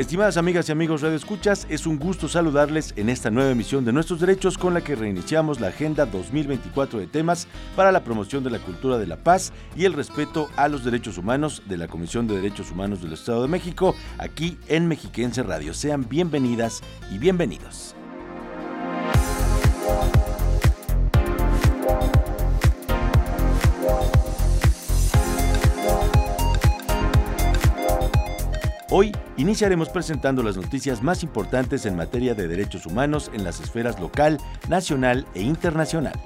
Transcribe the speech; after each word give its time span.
Estimadas 0.00 0.38
amigas 0.38 0.66
y 0.66 0.72
amigos 0.72 1.02
Radio 1.02 1.16
Escuchas, 1.16 1.66
es 1.68 1.86
un 1.86 1.98
gusto 1.98 2.26
saludarles 2.26 2.94
en 2.96 3.10
esta 3.10 3.30
nueva 3.30 3.50
emisión 3.50 3.84
de 3.84 3.92
Nuestros 3.92 4.18
Derechos 4.18 4.56
con 4.56 4.72
la 4.72 4.80
que 4.80 4.96
reiniciamos 4.96 5.60
la 5.60 5.66
Agenda 5.66 6.06
2024 6.06 7.00
de 7.00 7.06
temas 7.06 7.46
para 7.76 7.92
la 7.92 8.02
promoción 8.02 8.42
de 8.42 8.48
la 8.48 8.60
cultura 8.60 8.96
de 8.96 9.06
la 9.06 9.18
paz 9.18 9.52
y 9.76 9.84
el 9.84 9.92
respeto 9.92 10.48
a 10.56 10.68
los 10.68 10.86
derechos 10.86 11.18
humanos 11.18 11.62
de 11.66 11.76
la 11.76 11.86
Comisión 11.86 12.26
de 12.26 12.36
Derechos 12.36 12.70
Humanos 12.70 13.02
del 13.02 13.12
Estado 13.12 13.42
de 13.42 13.48
México, 13.48 13.94
aquí 14.16 14.56
en 14.68 14.88
Mexiquense 14.88 15.42
Radio. 15.42 15.74
Sean 15.74 16.08
bienvenidas 16.08 16.80
y 17.12 17.18
bienvenidos. 17.18 17.94
Iniciaremos 29.36 29.88
presentando 29.88 30.42
las 30.42 30.56
noticias 30.56 31.02
más 31.02 31.22
importantes 31.22 31.86
en 31.86 31.96
materia 31.96 32.34
de 32.34 32.48
derechos 32.48 32.86
humanos 32.86 33.30
en 33.34 33.44
las 33.44 33.60
esferas 33.60 34.00
local, 34.00 34.38
nacional 34.68 35.26
e 35.34 35.42
internacional. 35.42 36.18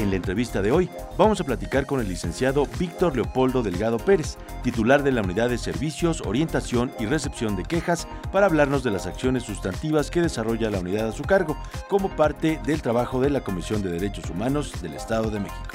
En 0.00 0.08
la 0.08 0.16
entrevista 0.16 0.62
de 0.62 0.72
hoy 0.72 0.88
vamos 1.18 1.42
a 1.42 1.44
platicar 1.44 1.84
con 1.84 2.00
el 2.00 2.08
licenciado 2.08 2.66
Víctor 2.78 3.14
Leopoldo 3.14 3.62
Delgado 3.62 3.98
Pérez, 3.98 4.38
titular 4.62 5.02
de 5.02 5.12
la 5.12 5.20
Unidad 5.20 5.50
de 5.50 5.58
Servicios, 5.58 6.22
Orientación 6.22 6.90
y 6.98 7.04
Recepción 7.04 7.54
de 7.54 7.64
Quejas, 7.64 8.08
para 8.32 8.46
hablarnos 8.46 8.82
de 8.82 8.90
las 8.90 9.06
acciones 9.06 9.42
sustantivas 9.42 10.10
que 10.10 10.22
desarrolla 10.22 10.70
la 10.70 10.80
unidad 10.80 11.08
a 11.08 11.12
su 11.12 11.22
cargo 11.22 11.54
como 11.88 12.08
parte 12.16 12.58
del 12.64 12.80
trabajo 12.80 13.20
de 13.20 13.28
la 13.28 13.42
Comisión 13.42 13.82
de 13.82 13.90
Derechos 13.90 14.30
Humanos 14.30 14.80
del 14.80 14.94
Estado 14.94 15.30
de 15.30 15.40
México. 15.40 15.68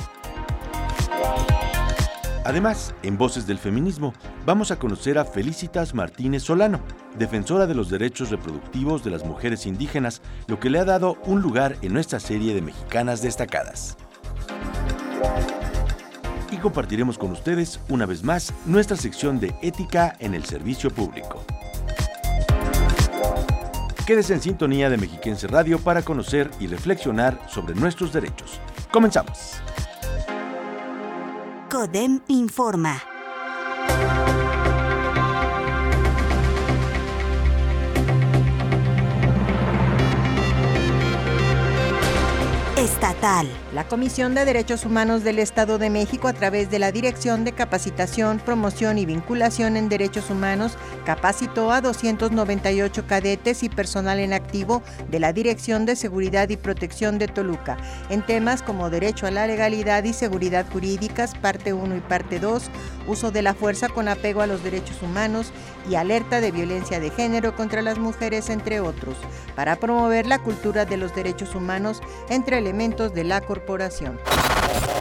Además, 2.45 2.93
en 3.01 3.17
Voces 3.17 3.47
del 3.47 3.57
Feminismo, 3.57 4.13
vamos 4.45 4.69
a 4.69 4.77
conocer 4.77 5.17
a 5.17 5.25
Felicitas 5.25 5.95
Martínez 5.95 6.43
Solano, 6.43 6.79
defensora 7.17 7.65
de 7.65 7.73
los 7.73 7.89
derechos 7.89 8.29
reproductivos 8.29 9.03
de 9.03 9.09
las 9.09 9.25
mujeres 9.25 9.65
indígenas, 9.65 10.21
lo 10.45 10.59
que 10.59 10.69
le 10.69 10.77
ha 10.77 10.85
dado 10.85 11.17
un 11.25 11.41
lugar 11.41 11.75
en 11.81 11.91
nuestra 11.91 12.19
serie 12.19 12.53
de 12.53 12.61
mexicanas 12.61 13.23
destacadas. 13.23 13.97
Y 16.52 16.57
compartiremos 16.57 17.17
con 17.17 17.31
ustedes, 17.31 17.79
una 17.89 18.05
vez 18.05 18.23
más, 18.23 18.53
nuestra 18.67 18.95
sección 18.95 19.39
de 19.39 19.55
ética 19.63 20.15
en 20.19 20.35
el 20.35 20.45
servicio 20.45 20.91
público. 20.91 21.43
Quédese 24.05 24.35
en 24.35 24.41
sintonía 24.41 24.91
de 24.91 24.97
Mexiquense 24.97 25.47
Radio 25.47 25.80
para 25.80 26.03
conocer 26.03 26.52
y 26.59 26.67
reflexionar 26.67 27.39
sobre 27.49 27.73
nuestros 27.73 28.13
derechos. 28.13 28.61
Comenzamos. 28.91 29.64
CODEM 31.75 32.21
informa. 32.27 33.14
Estatal. 43.25 43.65
La 43.73 43.87
Comisión 43.87 44.35
de 44.35 44.45
Derechos 44.45 44.85
Humanos 44.85 45.23
del 45.23 45.39
Estado 45.39 45.79
de 45.79 45.89
México, 45.89 46.27
a 46.27 46.33
través 46.33 46.69
de 46.69 46.77
la 46.77 46.91
Dirección 46.91 47.43
de 47.43 47.53
Capacitación, 47.53 48.39
Promoción 48.39 48.99
y 48.99 49.05
Vinculación 49.05 49.75
en 49.75 49.89
Derechos 49.89 50.30
Humanos, 50.30 50.77
capacitó 51.05 51.71
a 51.71 51.81
298 51.81 53.08
cadetes 53.08 53.64
y 53.64 53.69
personal 53.69 54.19
en 54.19 54.31
activo 54.31 54.83
de 55.09 55.19
la 55.19 55.33
Dirección 55.33 55.85
de 55.85 55.95
Seguridad 55.95 56.49
y 56.49 56.58
Protección 56.58 57.17
de 57.17 57.27
Toluca 57.27 57.77
en 58.09 58.23
temas 58.23 58.61
como 58.61 58.91
derecho 58.91 59.25
a 59.25 59.31
la 59.31 59.47
legalidad 59.47 60.03
y 60.03 60.14
seguridad 60.14 60.65
jurídicas, 60.71 61.33
parte 61.35 61.73
1 61.73 61.97
y 61.97 62.02
parte 62.02 62.39
2, 62.39 62.69
uso 63.08 63.31
de 63.31 63.41
la 63.41 63.55
fuerza 63.55 63.89
con 63.89 64.08
apego 64.08 64.41
a 64.41 64.47
los 64.47 64.64
derechos 64.64 65.02
humanos 65.02 65.52
y 65.89 65.95
alerta 65.95 66.41
de 66.41 66.52
violencia 66.52 66.99
de 66.99 67.09
género 67.09 67.55
contra 67.55 67.81
las 67.81 67.97
mujeres, 67.97 68.49
entre 68.49 68.80
otros, 68.80 69.15
para 69.55 69.75
promover 69.77 70.27
la 70.27 70.39
cultura 70.39 70.85
de 70.85 70.97
los 70.97 71.14
derechos 71.15 71.55
humanos 71.55 72.02
entre 72.30 72.58
elementos 72.58 73.14
de 73.15 73.23
la 73.23 73.42
corporación. 73.42 74.20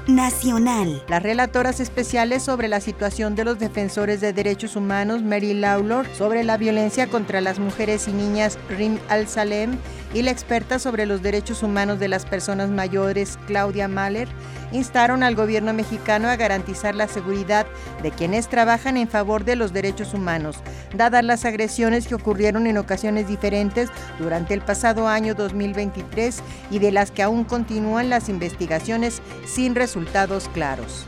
Nacional. 0.06 1.02
Las 1.08 1.22
relatoras 1.22 1.80
especiales 1.80 2.42
sobre 2.42 2.68
la 2.68 2.80
situación 2.80 3.34
de 3.34 3.44
los 3.44 3.58
defensores 3.58 4.20
de 4.20 4.32
derechos 4.32 4.76
humanos, 4.76 5.22
Mary 5.22 5.54
Lawlor, 5.54 6.06
sobre 6.14 6.44
la 6.44 6.58
violencia 6.58 7.06
contra 7.06 7.40
las 7.40 7.58
mujeres 7.58 8.06
y 8.06 8.12
niñas, 8.12 8.58
Rim 8.68 8.98
Al-Salem, 9.08 9.78
y 10.12 10.22
la 10.22 10.30
experta 10.30 10.78
sobre 10.78 11.06
los 11.06 11.22
derechos 11.22 11.62
humanos 11.62 11.98
de 11.98 12.08
las 12.08 12.26
personas 12.26 12.70
mayores, 12.70 13.38
Claudia 13.46 13.88
Mahler, 13.88 14.28
instaron 14.72 15.22
al 15.22 15.34
gobierno 15.34 15.72
mexicano 15.72 16.28
a 16.28 16.36
garantizar 16.36 16.94
la 16.94 17.08
seguridad 17.08 17.66
de 18.02 18.10
quienes 18.10 18.48
trabajan 18.48 18.96
en 18.96 19.08
favor 19.08 19.44
de 19.44 19.56
los 19.56 19.72
derechos 19.72 20.14
humanos, 20.14 20.56
dadas 20.96 21.24
las 21.24 21.44
agresiones 21.44 22.06
que 22.06 22.14
ocurrieron 22.14 22.66
en 22.66 22.78
ocasiones 22.78 23.28
diferentes 23.28 23.90
durante 24.18 24.54
el 24.54 24.60
pasado 24.60 25.08
año 25.08 25.34
2023 25.34 26.40
y 26.70 26.78
de 26.78 26.92
las 26.92 27.10
que 27.10 27.22
aún 27.22 27.44
continúan 27.44 28.10
las 28.10 28.28
investigaciones 28.28 29.22
sin 29.46 29.74
resultados 29.74 30.48
claros. 30.52 31.06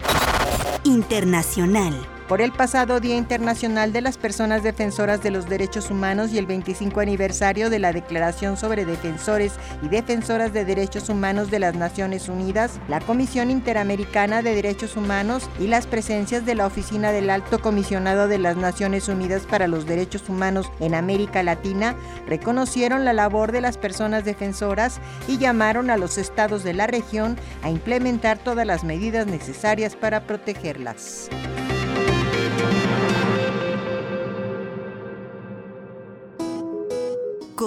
Internacional 0.85 1.95
por 2.29 2.41
el 2.41 2.53
pasado 2.53 3.01
Día 3.01 3.17
Internacional 3.17 3.93
de 3.93 4.01
las 4.01 4.19
Personas 4.19 4.63
Defensoras 4.63 5.23
de 5.23 5.31
los 5.31 5.49
Derechos 5.49 5.91
Humanos 5.91 6.33
y 6.33 6.39
el 6.39 6.47
25 6.47 7.01
aniversario 7.01 7.71
de 7.71 7.79
la 7.79 7.93
Declaración 7.93 8.57
sobre 8.57 8.85
Defensores 8.85 9.53
y 9.83 9.89
Defensoras 9.89 10.53
de 10.53 10.65
Derechos 10.65 11.09
Humanos 11.09 11.51
de 11.51 11.61
las 11.61 11.75
Naciones 11.75 12.29
Unidas, 12.29 12.81
la 12.89 13.01
Comisión 13.01 13.51
Interamericana 13.51 14.43
de 14.43 14.55
Derechos 14.55 14.97
Humanos 14.97 15.49
y 15.61 15.69
las 15.69 15.87
presencias 15.87 16.45
de 16.45 16.55
la 16.55 16.67
Oficina 16.67 17.13
del 17.13 17.31
Alto 17.31 17.61
Comisionado 17.61 18.29
de 18.29 18.39
las 18.39 18.57
Naciones 18.57 19.09
Unidas 19.09 19.43
para 19.43 19.69
los 19.69 19.87
Derechos 19.87 20.29
Humanos 20.29 20.71
en 20.81 20.95
América 20.95 21.43
Latina 21.43 21.95
reconocieron 22.27 23.05
la 23.05 23.13
labor 23.13 23.53
de 23.53 23.61
las 23.61 23.79
personas 23.79 24.25
defensoras 24.25 25.01
y 25.29 25.39
llamaron 25.39 25.91
a 25.91 25.97
los 25.97 26.19
estados 26.19 26.65
de 26.65 26.75
la 26.75 26.87
región 26.87 27.37
a 27.63 27.71
implementar 27.71 28.39
todas 28.39 28.67
las 28.67 28.85
medidas 28.85 29.27
necesarias 29.27 29.95
para 29.95 30.27
protegerlas. 30.27 31.29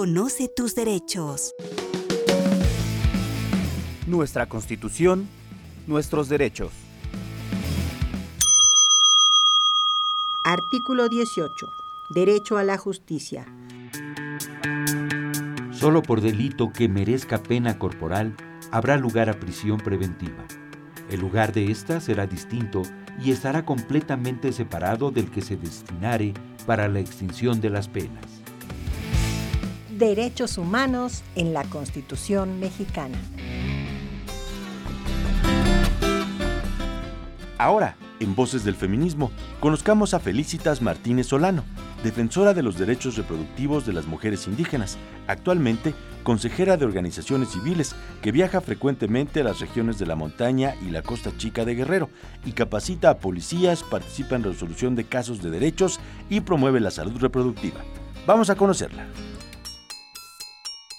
Conoce 0.00 0.48
tus 0.48 0.74
derechos. 0.74 1.52
Nuestra 4.06 4.48
Constitución, 4.48 5.28
nuestros 5.86 6.30
derechos. 6.30 6.72
Artículo 10.42 11.10
18. 11.10 11.70
Derecho 12.08 12.56
a 12.56 12.64
la 12.64 12.78
justicia. 12.78 13.44
Solo 15.70 16.00
por 16.00 16.22
delito 16.22 16.72
que 16.72 16.88
merezca 16.88 17.42
pena 17.42 17.78
corporal 17.78 18.34
habrá 18.70 18.96
lugar 18.96 19.28
a 19.28 19.38
prisión 19.38 19.76
preventiva. 19.76 20.46
El 21.10 21.20
lugar 21.20 21.52
de 21.52 21.70
ésta 21.70 22.00
será 22.00 22.26
distinto 22.26 22.80
y 23.22 23.32
estará 23.32 23.66
completamente 23.66 24.50
separado 24.54 25.10
del 25.10 25.30
que 25.30 25.42
se 25.42 25.58
destinare 25.58 26.32
para 26.64 26.88
la 26.88 27.00
extinción 27.00 27.60
de 27.60 27.68
las 27.68 27.88
penas 27.88 28.39
derechos 30.00 30.56
humanos 30.56 31.22
en 31.36 31.52
la 31.52 31.62
Constitución 31.64 32.58
mexicana. 32.58 33.18
Ahora, 37.58 37.96
en 38.18 38.34
Voces 38.34 38.64
del 38.64 38.74
Feminismo, 38.74 39.30
conozcamos 39.60 40.14
a 40.14 40.20
Felicitas 40.20 40.80
Martínez 40.80 41.26
Solano, 41.26 41.64
defensora 42.02 42.54
de 42.54 42.62
los 42.62 42.78
derechos 42.78 43.18
reproductivos 43.18 43.84
de 43.84 43.92
las 43.92 44.06
mujeres 44.06 44.46
indígenas, 44.46 44.96
actualmente 45.26 45.94
consejera 46.22 46.78
de 46.78 46.86
organizaciones 46.86 47.50
civiles 47.50 47.94
que 48.22 48.32
viaja 48.32 48.62
frecuentemente 48.62 49.40
a 49.40 49.44
las 49.44 49.60
regiones 49.60 49.98
de 49.98 50.06
la 50.06 50.16
montaña 50.16 50.76
y 50.80 50.90
la 50.90 51.02
costa 51.02 51.30
chica 51.36 51.66
de 51.66 51.74
Guerrero 51.74 52.08
y 52.46 52.52
capacita 52.52 53.10
a 53.10 53.18
policías, 53.18 53.82
participa 53.82 54.36
en 54.36 54.44
resolución 54.44 54.96
de 54.96 55.04
casos 55.04 55.42
de 55.42 55.50
derechos 55.50 56.00
y 56.30 56.40
promueve 56.40 56.80
la 56.80 56.90
salud 56.90 57.18
reproductiva. 57.18 57.80
Vamos 58.26 58.48
a 58.48 58.54
conocerla 58.54 59.06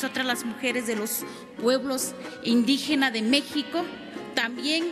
Nosotras 0.00 0.24
las 0.24 0.44
mujeres 0.46 0.86
de 0.86 0.96
los 0.96 1.26
pueblos 1.60 2.14
indígenas 2.42 3.12
de 3.12 3.20
México, 3.20 3.84
también 4.34 4.90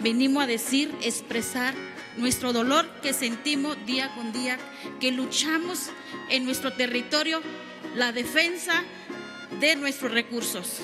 venimos 0.00 0.44
a 0.44 0.46
decir, 0.46 0.90
expresar 1.02 1.74
nuestro 2.16 2.54
dolor 2.54 2.88
que 3.02 3.12
sentimos 3.12 3.76
día 3.84 4.14
con 4.14 4.32
día, 4.32 4.56
que 4.98 5.12
luchamos 5.12 5.90
en 6.30 6.46
nuestro 6.46 6.72
territorio 6.72 7.42
la 7.96 8.12
defensa 8.12 8.82
de 9.60 9.76
nuestros 9.76 10.10
recursos. 10.10 10.78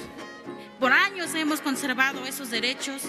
Por 0.79 0.93
años 0.93 1.35
hemos 1.35 1.63
conservado 1.63 2.27
esos 2.27 2.51
derechos, 2.51 3.01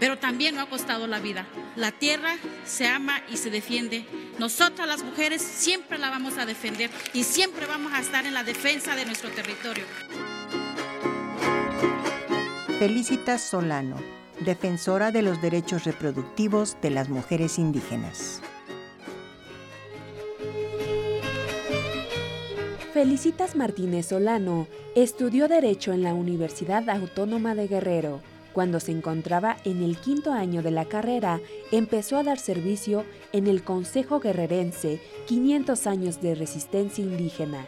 pero 0.00 0.18
también 0.18 0.56
nos 0.56 0.66
ha 0.66 0.70
costado 0.70 1.06
la 1.06 1.20
vida. 1.20 1.46
La 1.76 1.92
tierra 1.92 2.34
se 2.64 2.88
ama 2.88 3.22
y 3.30 3.36
se 3.36 3.50
defiende. 3.50 4.04
Nosotras 4.38 4.86
las 4.86 5.02
mujeres 5.02 5.42
siempre 5.42 5.98
la 5.98 6.10
vamos 6.10 6.38
a 6.38 6.46
defender 6.46 6.90
y 7.12 7.24
siempre 7.24 7.66
vamos 7.66 7.92
a 7.92 8.00
estar 8.00 8.24
en 8.24 8.34
la 8.34 8.44
defensa 8.44 8.94
de 8.94 9.04
nuestro 9.04 9.30
territorio. 9.30 9.84
Felicitas 12.78 13.42
Solano, 13.42 13.96
defensora 14.38 15.10
de 15.10 15.22
los 15.22 15.42
derechos 15.42 15.84
reproductivos 15.84 16.76
de 16.80 16.90
las 16.90 17.08
mujeres 17.08 17.58
indígenas. 17.58 18.40
Felicitas 22.92 23.56
Martínez 23.56 24.06
Solano 24.06 24.68
estudió 24.94 25.48
Derecho 25.48 25.92
en 25.92 26.02
la 26.02 26.14
Universidad 26.14 26.88
Autónoma 26.88 27.56
de 27.56 27.66
Guerrero. 27.66 28.20
Cuando 28.52 28.80
se 28.80 28.92
encontraba 28.92 29.56
en 29.64 29.82
el 29.82 29.98
quinto 29.98 30.32
año 30.32 30.62
de 30.62 30.70
la 30.70 30.86
carrera, 30.86 31.40
empezó 31.70 32.16
a 32.16 32.22
dar 32.22 32.38
servicio 32.38 33.04
en 33.32 33.46
el 33.46 33.62
Consejo 33.62 34.20
Guerrerense 34.20 35.00
500 35.26 35.86
años 35.86 36.20
de 36.20 36.34
resistencia 36.34 37.04
indígena. 37.04 37.66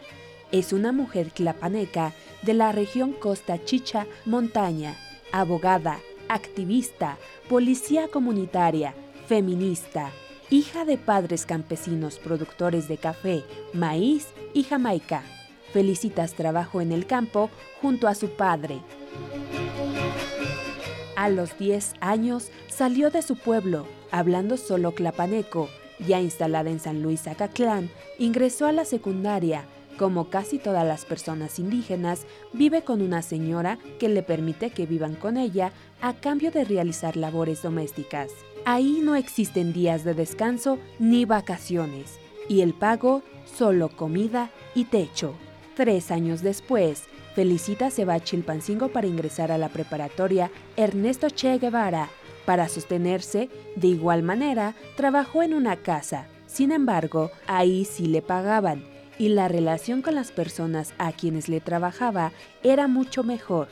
Es 0.51 0.73
una 0.73 0.91
mujer 0.91 1.31
clapaneca 1.31 2.13
de 2.41 2.53
la 2.53 2.71
región 2.71 3.13
Costa 3.13 3.63
Chicha 3.63 4.05
Montaña, 4.25 4.97
abogada, 5.31 5.99
activista, 6.27 7.17
policía 7.47 8.09
comunitaria, 8.09 8.93
feminista, 9.27 10.11
hija 10.49 10.83
de 10.83 10.97
padres 10.97 11.45
campesinos 11.45 12.19
productores 12.19 12.89
de 12.89 12.97
café, 12.97 13.43
maíz 13.73 14.27
y 14.53 14.63
jamaica. 14.63 15.23
Felicitas 15.71 16.33
trabajó 16.33 16.81
en 16.81 16.91
el 16.91 17.05
campo 17.05 17.49
junto 17.81 18.09
a 18.09 18.15
su 18.15 18.31
padre. 18.31 18.81
A 21.21 21.29
los 21.29 21.55
10 21.59 21.93
años 21.99 22.49
salió 22.67 23.11
de 23.11 23.21
su 23.21 23.35
pueblo, 23.35 23.85
hablando 24.09 24.57
solo 24.57 24.95
clapaneco. 24.95 25.69
Ya 25.99 26.19
instalada 26.19 26.71
en 26.71 26.79
San 26.79 27.03
Luis 27.03 27.27
Acatlán, 27.27 27.91
ingresó 28.17 28.65
a 28.65 28.71
la 28.71 28.85
secundaria. 28.85 29.65
Como 29.99 30.31
casi 30.31 30.57
todas 30.57 30.83
las 30.83 31.05
personas 31.05 31.59
indígenas, 31.59 32.25
vive 32.53 32.81
con 32.81 33.03
una 33.03 33.21
señora 33.21 33.77
que 33.99 34.09
le 34.09 34.23
permite 34.23 34.71
que 34.71 34.87
vivan 34.87 35.13
con 35.13 35.37
ella 35.37 35.73
a 36.01 36.13
cambio 36.13 36.49
de 36.49 36.63
realizar 36.63 37.15
labores 37.15 37.61
domésticas. 37.61 38.31
Ahí 38.65 38.99
no 39.03 39.15
existen 39.15 39.73
días 39.73 40.03
de 40.03 40.15
descanso 40.15 40.79
ni 40.97 41.25
vacaciones, 41.25 42.17
y 42.49 42.61
el 42.61 42.73
pago 42.73 43.21
solo 43.45 43.95
comida 43.95 44.49
y 44.73 44.85
techo. 44.85 45.35
Tres 45.81 46.11
años 46.11 46.43
después, 46.43 47.05
Felicita 47.33 47.89
se 47.89 48.05
va 48.05 48.13
a 48.13 48.19
Chilpancingo 48.19 48.89
para 48.89 49.07
ingresar 49.07 49.51
a 49.51 49.57
la 49.57 49.67
preparatoria 49.67 50.51
Ernesto 50.77 51.27
Che 51.31 51.57
Guevara. 51.57 52.07
Para 52.45 52.67
sostenerse, 52.67 53.49
de 53.75 53.87
igual 53.87 54.21
manera, 54.21 54.75
trabajó 54.95 55.41
en 55.41 55.55
una 55.55 55.77
casa. 55.77 56.27
Sin 56.45 56.71
embargo, 56.71 57.31
ahí 57.47 57.83
sí 57.85 58.05
le 58.05 58.21
pagaban 58.21 58.83
y 59.17 59.29
la 59.29 59.47
relación 59.47 60.03
con 60.03 60.13
las 60.13 60.31
personas 60.31 60.93
a 60.99 61.13
quienes 61.13 61.49
le 61.49 61.61
trabajaba 61.61 62.31
era 62.61 62.87
mucho 62.87 63.23
mejor. 63.23 63.67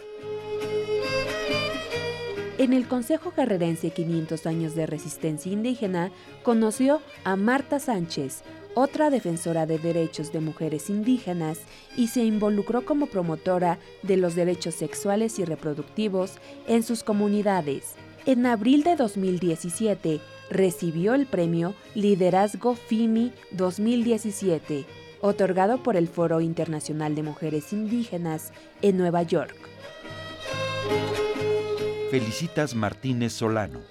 En 2.58 2.74
el 2.74 2.88
Consejo 2.88 3.34
Guerrerense 3.38 3.92
500 3.92 4.48
años 4.48 4.74
de 4.74 4.88
resistencia 4.88 5.52
indígena, 5.52 6.12
conoció 6.42 7.02
a 7.24 7.36
Marta 7.36 7.80
Sánchez, 7.80 8.42
otra 8.76 9.10
defensora 9.10 9.66
de 9.66 9.78
derechos 9.78 10.32
de 10.32 10.40
mujeres 10.40 10.90
indígenas, 10.90 11.60
y 11.98 12.08
se 12.08 12.24
involucró 12.24 12.86
como 12.86 13.08
promotora 13.08 13.80
de 14.04 14.18
los 14.18 14.36
derechos 14.36 14.76
sexuales 14.76 15.40
y 15.40 15.46
reproductivos 15.46 16.38
en 16.68 16.84
sus 16.84 17.04
comunidades. 17.04 17.96
En 18.26 18.46
abril 18.46 18.84
de 18.84 18.96
2017 18.96 20.20
recibió 20.50 21.14
el 21.14 21.26
premio 21.26 21.74
Liderazgo 21.96 22.76
FIMI 22.76 23.32
2017, 23.52 24.86
otorgado 25.22 25.82
por 25.84 25.96
el 25.96 26.08
Foro 26.08 26.42
Internacional 26.42 27.16
de 27.16 27.24
Mujeres 27.24 27.74
Indígenas 27.74 28.52
en 28.82 28.98
Nueva 28.98 29.24
York. 29.24 29.56
Felicitas 32.12 32.74
Martínez 32.76 33.34
Solano, 33.34 33.82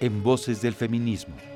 en 0.00 0.22
Voces 0.22 0.62
del 0.62 0.74
Feminismo. 0.74 1.51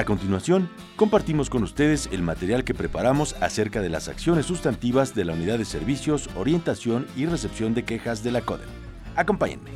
A 0.00 0.04
continuación, 0.06 0.70
compartimos 0.96 1.50
con 1.50 1.62
ustedes 1.62 2.08
el 2.10 2.22
material 2.22 2.64
que 2.64 2.72
preparamos 2.72 3.36
acerca 3.42 3.82
de 3.82 3.90
las 3.90 4.08
acciones 4.08 4.46
sustantivas 4.46 5.14
de 5.14 5.26
la 5.26 5.34
Unidad 5.34 5.58
de 5.58 5.66
Servicios, 5.66 6.30
Orientación 6.36 7.06
y 7.18 7.26
Recepción 7.26 7.74
de 7.74 7.84
Quejas 7.84 8.24
de 8.24 8.32
la 8.32 8.40
CODEM. 8.40 8.70
Acompáñenme. 9.14 9.72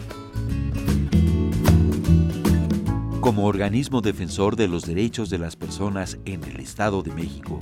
Como 3.20 3.44
organismo 3.44 4.00
defensor 4.00 4.56
de 4.56 4.66
los 4.66 4.86
derechos 4.86 5.28
de 5.28 5.36
las 5.36 5.56
personas 5.56 6.16
en 6.24 6.42
el 6.44 6.58
Estado 6.58 7.02
de 7.02 7.12
México, 7.12 7.60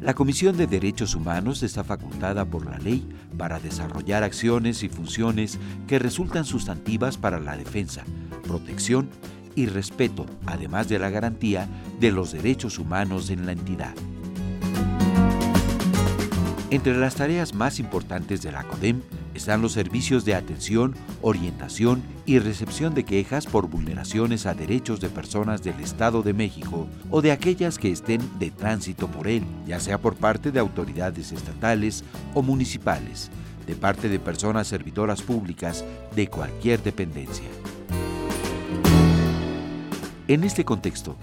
la 0.00 0.14
Comisión 0.14 0.56
de 0.56 0.66
Derechos 0.66 1.14
Humanos 1.14 1.62
está 1.62 1.84
facultada 1.84 2.44
por 2.44 2.66
la 2.68 2.78
ley 2.78 3.08
para 3.38 3.60
desarrollar 3.60 4.24
acciones 4.24 4.82
y 4.82 4.88
funciones 4.88 5.60
que 5.86 6.00
resultan 6.00 6.46
sustantivas 6.46 7.16
para 7.16 7.38
la 7.38 7.56
defensa, 7.56 8.02
protección 8.42 9.08
y 9.54 9.66
respeto, 9.66 10.26
además 10.46 10.88
de 10.88 10.98
la 10.98 11.10
garantía 11.10 11.68
de 12.00 12.12
los 12.12 12.32
derechos 12.32 12.78
humanos 12.78 13.30
en 13.30 13.46
la 13.46 13.52
entidad. 13.52 13.94
Entre 16.72 16.96
las 16.96 17.16
tareas 17.16 17.52
más 17.52 17.78
importantes 17.78 18.40
de 18.40 18.50
la 18.50 18.64
CODEM 18.64 19.02
están 19.34 19.60
los 19.60 19.72
servicios 19.72 20.24
de 20.24 20.34
atención, 20.34 20.94
orientación 21.20 22.02
y 22.24 22.38
recepción 22.38 22.94
de 22.94 23.04
quejas 23.04 23.46
por 23.46 23.68
vulneraciones 23.68 24.46
a 24.46 24.54
derechos 24.54 24.98
de 24.98 25.10
personas 25.10 25.62
del 25.62 25.78
Estado 25.80 26.22
de 26.22 26.32
México 26.32 26.86
o 27.10 27.20
de 27.20 27.30
aquellas 27.30 27.76
que 27.76 27.90
estén 27.90 28.22
de 28.38 28.50
tránsito 28.50 29.06
por 29.08 29.28
él, 29.28 29.44
ya 29.66 29.80
sea 29.80 29.98
por 29.98 30.14
parte 30.14 30.50
de 30.50 30.60
autoridades 30.60 31.32
estatales 31.32 32.04
o 32.32 32.40
municipales, 32.40 33.30
de 33.66 33.74
parte 33.74 34.08
de 34.08 34.18
personas 34.18 34.66
servidoras 34.66 35.20
públicas 35.20 35.84
de 36.16 36.28
cualquier 36.28 36.82
dependencia. 36.82 37.48
En 40.32 40.44
este 40.44 40.64
contexto, 40.64 41.14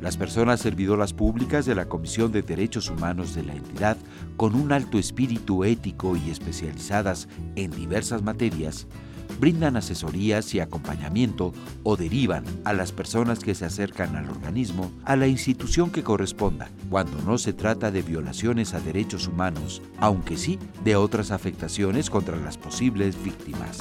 las 0.00 0.16
personas 0.16 0.60
servidoras 0.60 1.12
públicas 1.12 1.66
de 1.66 1.74
la 1.74 1.86
Comisión 1.86 2.30
de 2.30 2.42
Derechos 2.42 2.88
Humanos 2.88 3.34
de 3.34 3.42
la 3.42 3.52
entidad, 3.52 3.96
con 4.36 4.54
un 4.54 4.70
alto 4.70 4.96
espíritu 4.96 5.64
ético 5.64 6.14
y 6.14 6.30
especializadas 6.30 7.26
en 7.56 7.72
diversas 7.72 8.22
materias, 8.22 8.86
brindan 9.40 9.76
asesorías 9.76 10.54
y 10.54 10.60
acompañamiento 10.60 11.52
o 11.82 11.96
derivan 11.96 12.44
a 12.62 12.72
las 12.72 12.92
personas 12.92 13.40
que 13.40 13.56
se 13.56 13.64
acercan 13.64 14.14
al 14.14 14.30
organismo 14.30 14.92
a 15.04 15.16
la 15.16 15.26
institución 15.26 15.90
que 15.90 16.04
corresponda, 16.04 16.70
cuando 16.90 17.20
no 17.22 17.38
se 17.38 17.54
trata 17.54 17.90
de 17.90 18.02
violaciones 18.02 18.72
a 18.72 18.78
derechos 18.78 19.26
humanos, 19.26 19.82
aunque 19.98 20.36
sí 20.36 20.60
de 20.84 20.94
otras 20.94 21.32
afectaciones 21.32 22.08
contra 22.08 22.36
las 22.36 22.56
posibles 22.56 23.20
víctimas. 23.20 23.80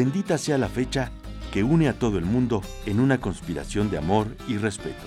Bendita 0.00 0.38
sea 0.38 0.56
la 0.56 0.70
fecha 0.70 1.12
que 1.52 1.62
une 1.62 1.86
a 1.86 1.92
todo 1.92 2.16
el 2.16 2.24
mundo 2.24 2.62
en 2.86 3.00
una 3.00 3.20
conspiración 3.20 3.90
de 3.90 3.98
amor 3.98 4.34
y 4.48 4.56
respeto. 4.56 5.04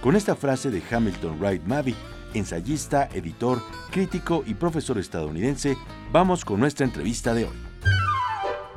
Con 0.00 0.16
esta 0.16 0.34
frase 0.34 0.70
de 0.70 0.82
Hamilton 0.90 1.38
Wright 1.38 1.62
Mavie, 1.64 1.94
ensayista, 2.32 3.10
editor, 3.12 3.62
crítico 3.90 4.42
y 4.46 4.54
profesor 4.54 4.96
estadounidense, 4.96 5.76
vamos 6.12 6.46
con 6.46 6.60
nuestra 6.60 6.86
entrevista 6.86 7.34
de 7.34 7.44
hoy. 7.44 7.56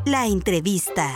La 0.06 0.28
entrevista. 0.28 1.08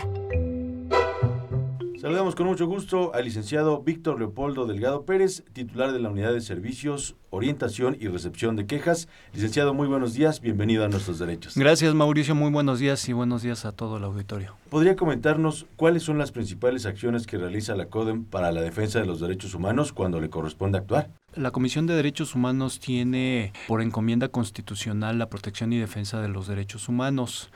Saludamos 2.04 2.36
con 2.36 2.48
mucho 2.48 2.68
gusto 2.68 3.16
al 3.16 3.24
licenciado 3.24 3.82
Víctor 3.82 4.20
Leopoldo 4.20 4.66
Delgado 4.66 5.06
Pérez, 5.06 5.46
titular 5.54 5.94
de 5.94 6.02
la 6.02 6.10
Unidad 6.10 6.34
de 6.34 6.42
Servicios, 6.42 7.16
Orientación 7.30 7.96
y 7.98 8.10
Recepción 8.10 8.58
de 8.58 8.66
Quejas. 8.66 9.08
Licenciado, 9.32 9.74
muy 9.74 9.88
buenos 9.88 10.14
días, 10.14 10.42
bienvenido 10.42 10.84
a 10.84 10.90
Nuestros 10.90 11.18
Derechos. 11.18 11.56
Gracias 11.56 11.96
Mauricio, 11.96 12.36
muy 12.36 12.52
buenos 12.52 12.80
días 12.80 13.08
y 13.08 13.14
buenos 13.14 13.42
días 13.42 13.64
a 13.64 13.72
todo 13.72 13.96
el 13.96 14.04
auditorio. 14.04 14.58
¿Podría 14.70 14.98
comentarnos 14.98 15.66
cuáles 15.78 16.04
son 16.04 16.18
las 16.18 16.34
principales 16.34 16.86
acciones 16.86 17.26
que 17.26 17.38
realiza 17.38 17.74
la 17.74 17.86
CODEM 17.86 18.26
para 18.26 18.52
la 18.52 18.60
defensa 18.60 19.00
de 19.00 19.06
los 19.06 19.22
derechos 19.22 19.56
humanos 19.56 19.94
cuando 19.94 20.20
le 20.20 20.30
corresponde 20.30 20.80
actuar? 20.80 21.10
La 21.36 21.50
Comisión 21.50 21.88
de 21.88 21.96
Derechos 21.96 22.36
Humanos 22.36 22.80
tiene 22.80 23.54
por 23.68 23.82
encomienda 23.82 24.28
constitucional 24.28 25.18
la 25.18 25.30
protección 25.30 25.74
y 25.74 25.80
defensa 25.80 26.22
de 26.22 26.28
los 26.28 26.46
derechos 26.48 26.88
humanos. 26.88 27.50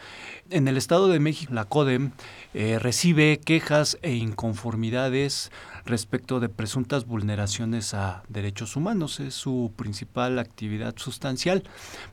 En 0.49 0.67
el 0.67 0.77
Estado 0.77 1.09
de 1.09 1.19
México, 1.19 1.53
la 1.53 1.65
CODEM 1.65 2.11
eh, 2.55 2.79
recibe 2.79 3.39
quejas 3.39 3.99
e 4.01 4.15
inconformidades 4.15 5.51
respecto 5.87 6.39
de 6.39 6.49
presuntas 6.49 7.05
vulneraciones 7.05 7.93
a 7.93 8.23
derechos 8.29 8.75
humanos. 8.75 9.19
Es 9.19 9.33
su 9.33 9.71
principal 9.75 10.39
actividad 10.39 10.95
sustancial. 10.97 11.63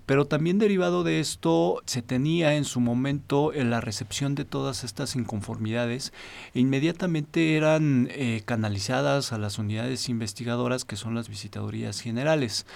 Pero 0.07 0.27
también 0.27 0.59
derivado 0.59 1.05
de 1.05 1.21
esto 1.21 1.83
se 1.87 2.03
tenía 2.03 2.55
en 2.55 2.65
su 2.65 2.81
momento 2.81 3.53
en 3.53 3.71
la 3.71 3.81
recepción 3.81 4.35
de 4.35 4.45
todas 4.45 4.85
estas 4.85 5.17
inconformidades 5.17 6.13
e 6.55 6.61
inmediatamente 6.61 7.57
eran 7.57 8.09
eh, 8.11 8.43
canalizadas 8.45 9.33
a 9.33 9.39
las 9.39 9.59
unidades 9.59 10.09
investigadoras 10.09 10.85
que 10.85 10.97
son 10.97 11.15
las 11.15 11.29
visitadorías 11.29 12.01
generales. 12.01 12.67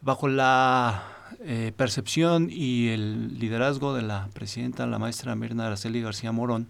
Bajo 0.00 0.28
la 0.28 1.21
eh, 1.40 1.72
percepción 1.76 2.48
y 2.50 2.88
el 2.88 3.38
liderazgo 3.38 3.94
de 3.94 4.02
la 4.02 4.28
presidenta, 4.32 4.86
la 4.86 4.98
maestra 4.98 5.34
Mirna 5.34 5.66
Araceli 5.66 6.00
García 6.00 6.32
Morón, 6.32 6.68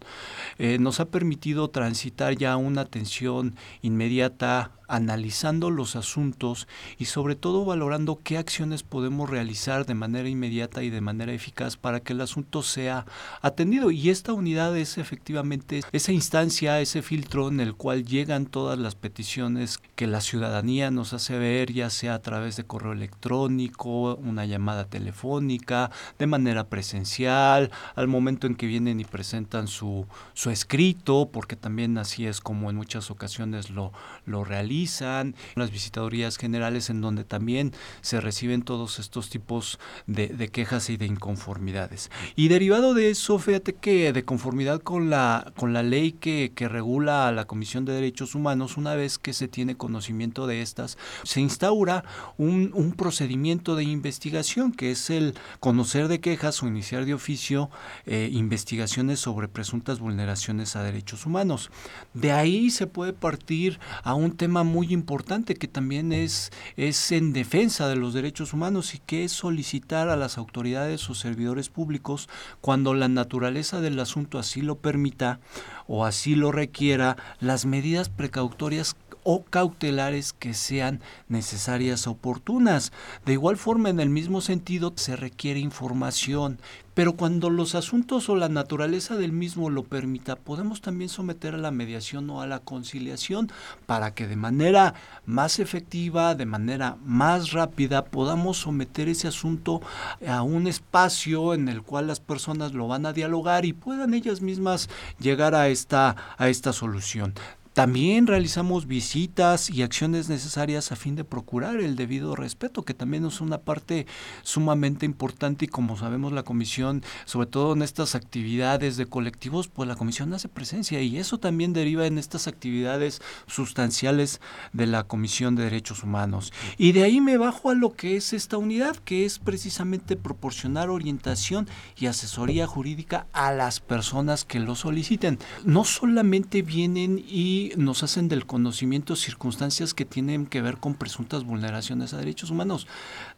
eh, 0.58 0.78
nos 0.78 1.00
ha 1.00 1.06
permitido 1.06 1.68
transitar 1.70 2.36
ya 2.36 2.56
una 2.56 2.82
atención 2.82 3.54
inmediata 3.82 4.72
analizando 4.92 5.70
los 5.70 5.96
asuntos 5.96 6.68
y 6.98 7.06
sobre 7.06 7.34
todo 7.34 7.64
valorando 7.64 8.20
qué 8.22 8.36
acciones 8.36 8.82
podemos 8.82 9.30
realizar 9.30 9.86
de 9.86 9.94
manera 9.94 10.28
inmediata 10.28 10.82
y 10.82 10.90
de 10.90 11.00
manera 11.00 11.32
eficaz 11.32 11.78
para 11.78 12.00
que 12.00 12.12
el 12.12 12.20
asunto 12.20 12.62
sea 12.62 13.06
atendido. 13.40 13.90
Y 13.90 14.10
esta 14.10 14.34
unidad 14.34 14.76
es 14.76 14.98
efectivamente 14.98 15.80
esa 15.92 16.12
instancia, 16.12 16.78
ese 16.80 17.00
filtro 17.00 17.48
en 17.48 17.60
el 17.60 17.74
cual 17.74 18.04
llegan 18.04 18.44
todas 18.44 18.78
las 18.78 18.94
peticiones 18.94 19.78
que 19.96 20.06
la 20.06 20.20
ciudadanía 20.20 20.90
nos 20.90 21.14
hace 21.14 21.38
ver, 21.38 21.72
ya 21.72 21.88
sea 21.88 22.14
a 22.14 22.22
través 22.22 22.56
de 22.56 22.64
correo 22.64 22.92
electrónico, 22.92 24.16
una 24.16 24.44
llamada 24.52 24.84
telefónica, 24.84 25.90
de 26.18 26.26
manera 26.26 26.68
presencial, 26.68 27.70
al 27.94 28.08
momento 28.08 28.46
en 28.46 28.54
que 28.54 28.66
vienen 28.66 29.00
y 29.00 29.04
presentan 29.04 29.66
su, 29.66 30.06
su 30.34 30.50
escrito, 30.50 31.30
porque 31.32 31.56
también 31.56 31.98
así 31.98 32.26
es 32.26 32.40
como 32.40 32.70
en 32.70 32.76
muchas 32.76 33.10
ocasiones 33.10 33.70
lo, 33.70 33.92
lo 34.26 34.44
realizan 34.44 35.34
las 35.54 35.70
visitadorías 35.70 36.36
generales 36.36 36.90
en 36.90 37.00
donde 37.00 37.24
también 37.24 37.72
se 38.00 38.20
reciben 38.20 38.62
todos 38.62 38.98
estos 38.98 39.30
tipos 39.30 39.78
de, 40.06 40.48
quejas 40.48 40.90
y 40.90 40.96
de 40.96 41.06
inconformidades. 41.06 42.10
Y 42.36 42.48
derivado 42.48 42.94
de 42.94 43.10
eso, 43.10 43.38
fíjate 43.38 43.74
que 43.74 44.12
de 44.12 44.24
conformidad 44.24 44.80
con 44.80 45.10
la, 45.10 45.52
con 45.56 45.72
la 45.72 45.82
ley 45.82 46.12
que, 46.12 46.52
que 46.54 46.68
regula 46.68 47.28
a 47.28 47.32
la 47.32 47.46
Comisión 47.46 47.84
de 47.84 47.92
Derechos 47.92 48.34
Humanos, 48.34 48.76
una 48.76 48.94
vez 48.94 49.18
que 49.18 49.32
se 49.32 49.48
tiene 49.48 49.76
conocimiento 49.76 50.46
de 50.46 50.62
estas, 50.62 50.98
se 51.22 51.40
instaura 51.40 52.04
un, 52.36 52.70
un 52.74 52.92
procedimiento 52.92 53.76
de 53.76 53.84
investigación 53.84 54.41
que 54.76 54.90
es 54.90 55.08
el 55.08 55.34
conocer 55.60 56.08
de 56.08 56.20
quejas 56.20 56.62
o 56.62 56.66
iniciar 56.66 57.04
de 57.04 57.14
oficio 57.14 57.70
eh, 58.06 58.28
investigaciones 58.32 59.20
sobre 59.20 59.46
presuntas 59.46 60.00
vulneraciones 60.00 60.74
a 60.74 60.82
derechos 60.82 61.26
humanos. 61.26 61.70
De 62.12 62.32
ahí 62.32 62.70
se 62.70 62.88
puede 62.88 63.12
partir 63.12 63.78
a 64.02 64.14
un 64.14 64.36
tema 64.36 64.64
muy 64.64 64.92
importante 64.92 65.54
que 65.54 65.68
también 65.68 66.12
es, 66.12 66.50
es 66.76 67.12
en 67.12 67.32
defensa 67.32 67.86
de 67.86 67.94
los 67.94 68.14
derechos 68.14 68.52
humanos 68.52 68.94
y 68.94 68.98
que 68.98 69.24
es 69.24 69.32
solicitar 69.32 70.08
a 70.08 70.16
las 70.16 70.38
autoridades 70.38 71.08
o 71.08 71.14
servidores 71.14 71.68
públicos 71.68 72.28
cuando 72.60 72.94
la 72.94 73.08
naturaleza 73.08 73.80
del 73.80 74.00
asunto 74.00 74.40
así 74.40 74.60
lo 74.60 74.78
permita 74.78 75.38
o 75.86 76.04
así 76.04 76.34
lo 76.34 76.50
requiera 76.50 77.16
las 77.38 77.64
medidas 77.64 78.08
precautorias 78.08 78.96
o 79.24 79.44
cautelares 79.44 80.32
que 80.32 80.54
sean 80.54 81.00
necesarias 81.28 82.06
oportunas. 82.06 82.92
De 83.24 83.32
igual 83.32 83.56
forma, 83.56 83.90
en 83.90 84.00
el 84.00 84.08
mismo 84.08 84.40
sentido, 84.40 84.92
se 84.96 85.16
requiere 85.16 85.60
información, 85.60 86.58
pero 86.94 87.14
cuando 87.14 87.48
los 87.48 87.74
asuntos 87.74 88.28
o 88.28 88.36
la 88.36 88.50
naturaleza 88.50 89.16
del 89.16 89.32
mismo 89.32 89.70
lo 89.70 89.82
permita, 89.82 90.36
podemos 90.36 90.82
también 90.82 91.08
someter 91.08 91.54
a 91.54 91.58
la 91.58 91.70
mediación 91.70 92.28
o 92.28 92.42
a 92.42 92.46
la 92.46 92.58
conciliación 92.58 93.50
para 93.86 94.14
que 94.14 94.26
de 94.26 94.36
manera 94.36 94.94
más 95.24 95.58
efectiva, 95.58 96.34
de 96.34 96.44
manera 96.44 96.98
más 97.02 97.52
rápida, 97.52 98.04
podamos 98.04 98.58
someter 98.58 99.08
ese 99.08 99.28
asunto 99.28 99.80
a 100.26 100.42
un 100.42 100.66
espacio 100.66 101.54
en 101.54 101.68
el 101.68 101.82
cual 101.82 102.08
las 102.08 102.20
personas 102.20 102.74
lo 102.74 102.88
van 102.88 103.06
a 103.06 103.14
dialogar 103.14 103.64
y 103.64 103.72
puedan 103.72 104.12
ellas 104.12 104.42
mismas 104.42 104.90
llegar 105.18 105.54
a 105.54 105.68
esta, 105.68 106.16
a 106.36 106.48
esta 106.48 106.74
solución. 106.74 107.32
También 107.74 108.26
realizamos 108.26 108.86
visitas 108.86 109.70
y 109.70 109.82
acciones 109.82 110.28
necesarias 110.28 110.92
a 110.92 110.96
fin 110.96 111.16
de 111.16 111.24
procurar 111.24 111.80
el 111.80 111.96
debido 111.96 112.36
respeto, 112.36 112.82
que 112.82 112.92
también 112.92 113.24
es 113.24 113.40
una 113.40 113.62
parte 113.62 114.06
sumamente 114.42 115.06
importante 115.06 115.64
y 115.64 115.68
como 115.68 115.96
sabemos 115.96 116.32
la 116.32 116.42
comisión, 116.42 117.02
sobre 117.24 117.46
todo 117.46 117.72
en 117.72 117.80
estas 117.80 118.14
actividades 118.14 118.98
de 118.98 119.06
colectivos, 119.06 119.68
pues 119.68 119.88
la 119.88 119.96
comisión 119.96 120.34
hace 120.34 120.50
presencia 120.50 121.00
y 121.00 121.16
eso 121.16 121.38
también 121.38 121.72
deriva 121.72 122.06
en 122.06 122.18
estas 122.18 122.46
actividades 122.46 123.22
sustanciales 123.46 124.42
de 124.74 124.86
la 124.86 125.04
Comisión 125.04 125.54
de 125.54 125.64
Derechos 125.64 126.02
Humanos. 126.02 126.52
Y 126.76 126.92
de 126.92 127.04
ahí 127.04 127.22
me 127.22 127.38
bajo 127.38 127.70
a 127.70 127.74
lo 127.74 127.94
que 127.94 128.16
es 128.16 128.34
esta 128.34 128.58
unidad, 128.58 128.96
que 128.96 129.24
es 129.24 129.38
precisamente 129.38 130.16
proporcionar 130.16 130.90
orientación 130.90 131.68
y 131.96 132.04
asesoría 132.04 132.66
jurídica 132.66 133.26
a 133.32 133.50
las 133.50 133.80
personas 133.80 134.44
que 134.44 134.60
lo 134.60 134.74
soliciten. 134.74 135.38
No 135.64 135.84
solamente 135.84 136.60
vienen 136.60 137.24
y 137.26 137.61
nos 137.76 138.02
hacen 138.02 138.28
del 138.28 138.46
conocimiento 138.46 139.16
circunstancias 139.16 139.94
que 139.94 140.04
tienen 140.04 140.46
que 140.46 140.62
ver 140.62 140.78
con 140.78 140.94
presuntas 140.94 141.44
vulneraciones 141.44 142.12
a 142.12 142.18
derechos 142.18 142.50
humanos. 142.50 142.86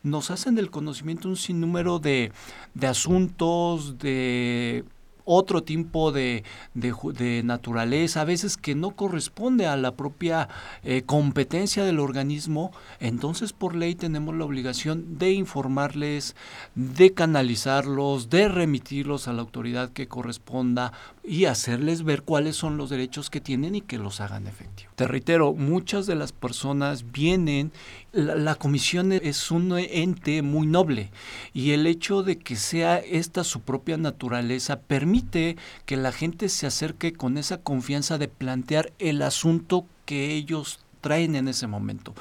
Nos 0.02 0.30
hacen 0.30 0.54
del 0.54 0.70
conocimiento 0.70 1.28
un 1.28 1.36
sinnúmero 1.36 1.98
de, 1.98 2.32
de 2.74 2.86
asuntos, 2.86 3.98
de 3.98 4.84
otro 5.24 5.62
tipo 5.62 6.12
de, 6.12 6.44
de, 6.74 7.42
naturaleza, 7.44 8.20
a 8.20 8.24
veces 8.24 8.56
que 8.56 8.74
no 8.74 8.90
corresponde 8.92 9.66
a 9.66 9.76
la 9.76 9.96
propia 9.96 10.48
eh, 10.82 11.02
competencia 11.02 11.84
del 11.84 11.98
organismo, 11.98 12.72
entonces 13.00 13.52
por 13.52 13.74
ley 13.74 13.94
tenemos 13.94 14.34
la 14.34 14.44
obligación 14.44 15.18
de 15.18 15.32
informarles, 15.32 16.36
de 16.74 17.12
canalizarlos, 17.14 18.30
de 18.30 18.48
remitirlos 18.48 19.28
a 19.28 19.32
la 19.32 19.42
autoridad 19.42 19.90
que 19.90 20.08
corresponda 20.08 20.92
y 21.22 21.46
hacerles 21.46 22.02
ver 22.02 22.22
cuáles 22.22 22.56
son 22.56 22.76
los 22.76 22.90
derechos 22.90 23.30
que 23.30 23.40
tienen 23.40 23.74
y 23.74 23.80
que 23.80 23.98
los 23.98 24.20
hagan 24.20 24.46
efectivos. 24.46 24.94
Te 24.94 25.08
reitero, 25.08 25.54
muchas 25.54 26.06
de 26.06 26.14
las 26.14 26.32
personas 26.32 27.10
vienen, 27.12 27.72
la, 28.14 28.54
comisión 28.54 29.12
es 29.12 29.50
un 29.50 29.76
ente 29.76 30.42
muy 30.42 30.66
noble 30.66 31.10
y 31.52 31.72
el 31.72 31.86
hecho 31.86 32.22
de 32.22 32.38
que 32.38 32.56
sea 32.56 32.98
esta 32.98 33.44
su 33.44 33.60
propia 33.60 33.96
naturaleza 33.96 34.80
permite 34.80 35.56
que 35.84 35.96
la 35.96 36.12
gente 36.12 36.48
se 36.48 36.66
acerque 36.66 37.12
con 37.12 37.36
esa 37.38 37.58
confianza 37.58 38.16
de 38.18 38.28
plantear 38.28 38.92
el 38.98 39.22
asunto 39.22 39.86
que 40.04 40.34
ellos 40.34 40.83
traen 41.04 41.36
en 41.36 41.48
ese 41.48 41.66
momento. 41.66 42.14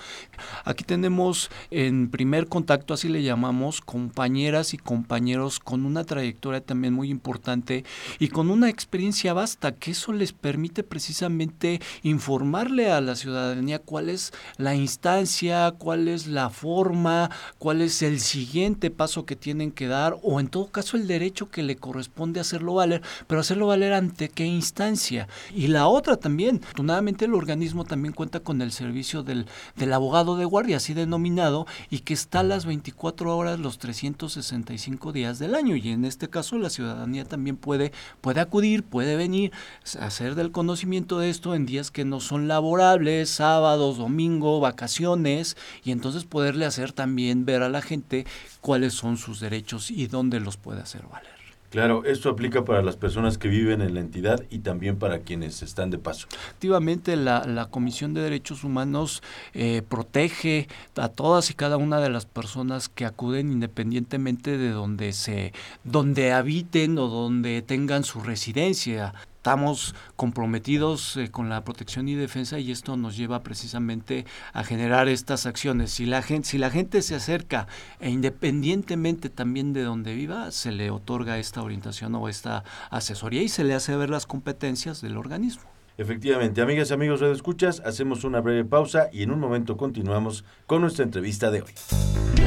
Aquí 0.65 0.83
tenemos 0.83 1.49
en 1.71 2.09
primer 2.09 2.49
contacto, 2.49 2.93
así 2.93 3.07
le 3.07 3.23
llamamos, 3.23 3.79
compañeras 3.79 4.73
y 4.73 4.77
compañeros 4.77 5.61
con 5.61 5.85
una 5.85 6.03
trayectoria 6.03 6.59
también 6.59 6.93
muy 6.93 7.09
importante 7.09 7.85
y 8.19 8.27
con 8.27 8.49
una 8.49 8.67
experiencia 8.67 9.31
vasta, 9.31 9.71
que 9.71 9.91
eso 9.91 10.11
les 10.11 10.33
permite 10.33 10.83
precisamente 10.83 11.79
informarle 12.01 12.91
a 12.91 12.99
la 12.99 13.15
ciudadanía 13.15 13.79
cuál 13.79 14.09
es 14.09 14.33
la 14.57 14.75
instancia, 14.75 15.71
cuál 15.77 16.09
es 16.09 16.27
la 16.27 16.49
forma, 16.49 17.31
cuál 17.59 17.81
es 17.81 18.01
el 18.01 18.19
siguiente 18.19 18.91
paso 18.91 19.25
que 19.25 19.37
tienen 19.37 19.71
que 19.71 19.87
dar 19.87 20.17
o 20.23 20.41
en 20.41 20.49
todo 20.49 20.67
caso 20.67 20.97
el 20.97 21.07
derecho 21.07 21.49
que 21.49 21.63
le 21.63 21.77
corresponde 21.77 22.41
hacerlo 22.41 22.73
valer, 22.73 23.01
pero 23.27 23.39
hacerlo 23.39 23.67
valer 23.67 23.93
ante 23.93 24.27
qué 24.27 24.45
instancia. 24.45 25.29
Y 25.55 25.67
la 25.67 25.87
otra 25.87 26.17
también, 26.17 26.59
afortunadamente 26.63 27.23
el 27.23 27.33
organismo 27.33 27.85
también 27.85 28.13
cuenta 28.13 28.41
con 28.41 28.61
el 28.61 28.72
servicio 28.73 29.23
del, 29.23 29.45
del 29.77 29.93
abogado 29.93 30.35
de 30.35 30.45
guardia, 30.45 30.77
así 30.77 30.93
denominado, 30.93 31.65
y 31.89 31.99
que 31.99 32.13
está 32.13 32.43
las 32.43 32.65
24 32.65 33.37
horas 33.37 33.59
los 33.59 33.77
365 33.77 35.13
días 35.13 35.39
del 35.39 35.55
año. 35.55 35.75
Y 35.75 35.89
en 35.89 36.03
este 36.03 36.29
caso 36.29 36.57
la 36.57 36.69
ciudadanía 36.69 37.23
también 37.23 37.55
puede, 37.55 37.93
puede 38.19 38.41
acudir, 38.41 38.83
puede 38.83 39.15
venir, 39.15 39.51
hacer 39.99 40.35
del 40.35 40.51
conocimiento 40.51 41.19
de 41.19 41.29
esto 41.29 41.55
en 41.55 41.65
días 41.65 41.91
que 41.91 42.05
no 42.05 42.19
son 42.19 42.47
laborables, 42.47 43.29
sábados, 43.29 43.97
domingo, 43.97 44.59
vacaciones, 44.59 45.55
y 45.83 45.91
entonces 45.91 46.25
poderle 46.25 46.65
hacer 46.65 46.91
también 46.91 47.45
ver 47.45 47.63
a 47.63 47.69
la 47.69 47.81
gente 47.81 48.25
cuáles 48.61 48.93
son 48.93 49.17
sus 49.17 49.39
derechos 49.39 49.91
y 49.91 50.07
dónde 50.07 50.39
los 50.39 50.57
puede 50.57 50.81
hacer 50.81 51.03
valer. 51.07 51.42
Claro, 51.73 52.05
esto 52.05 52.29
aplica 52.29 52.63
para 52.65 52.83
las 52.83 52.97
personas 52.97 53.39
que 53.39 53.47
viven 53.47 53.81
en 53.81 53.95
la 53.95 53.99
entidad 53.99 54.43
y 54.51 54.59
también 54.59 54.99
para 54.99 55.21
quienes 55.21 55.63
están 55.63 55.89
de 55.89 55.97
paso. 55.97 56.27
Efectivamente, 56.31 57.15
la, 57.15 57.45
la 57.47 57.65
Comisión 57.65 58.13
de 58.13 58.21
Derechos 58.21 58.63
Humanos 58.63 59.23
eh, 59.55 59.81
protege 59.81 60.67
a 60.95 61.09
todas 61.09 61.49
y 61.49 61.55
cada 61.55 61.77
una 61.77 61.99
de 61.99 62.11
las 62.11 62.27
personas 62.27 62.89
que 62.89 63.05
acuden 63.05 63.51
independientemente 63.51 64.59
de 64.59 64.69
donde 64.69 65.13
se, 65.13 65.51
donde 65.83 66.31
habiten 66.31 66.99
o 66.99 67.07
donde 67.07 67.63
tengan 67.63 68.03
su 68.03 68.19
residencia 68.21 69.15
estamos 69.43 69.93
comprometidos 70.15 71.17
eh, 71.17 71.29
con 71.29 71.49
la 71.49 71.65
protección 71.65 72.07
y 72.07 72.15
defensa 72.15 72.59
y 72.59 72.71
esto 72.71 72.95
nos 72.95 73.17
lleva 73.17 73.43
precisamente 73.43 74.25
a 74.53 74.63
generar 74.63 75.09
estas 75.09 75.45
acciones. 75.45 75.91
Si 75.91 76.05
la 76.05 76.21
gente, 76.21 76.47
si 76.47 76.57
la 76.57 76.69
gente 76.69 77.01
se 77.01 77.15
acerca 77.15 77.67
e 77.99 78.09
independientemente 78.09 79.29
también 79.29 79.73
de 79.73 79.83
donde 79.83 80.15
viva, 80.15 80.49
se 80.51 80.71
le 80.71 80.91
otorga 80.91 81.39
esta 81.39 81.61
orientación 81.61 82.15
o 82.15 82.29
esta 82.29 82.63
asesoría 82.89 83.41
y 83.41 83.49
se 83.49 83.65
le 83.65 83.73
hace 83.73 83.97
ver 83.97 84.09
las 84.09 84.25
competencias 84.25 85.01
del 85.01 85.17
organismo. 85.17 85.63
Efectivamente, 85.97 86.61
amigas 86.61 86.91
y 86.91 86.93
amigos 86.93 87.19
de 87.19 87.29
escuchas, 87.33 87.81
hacemos 87.85 88.23
una 88.23 88.39
breve 88.39 88.63
pausa 88.63 89.09
y 89.11 89.23
en 89.23 89.31
un 89.31 89.41
momento 89.41 89.75
continuamos 89.75 90.45
con 90.67 90.79
nuestra 90.79 91.03
entrevista 91.03 91.51
de 91.51 91.63
hoy. 91.63 92.42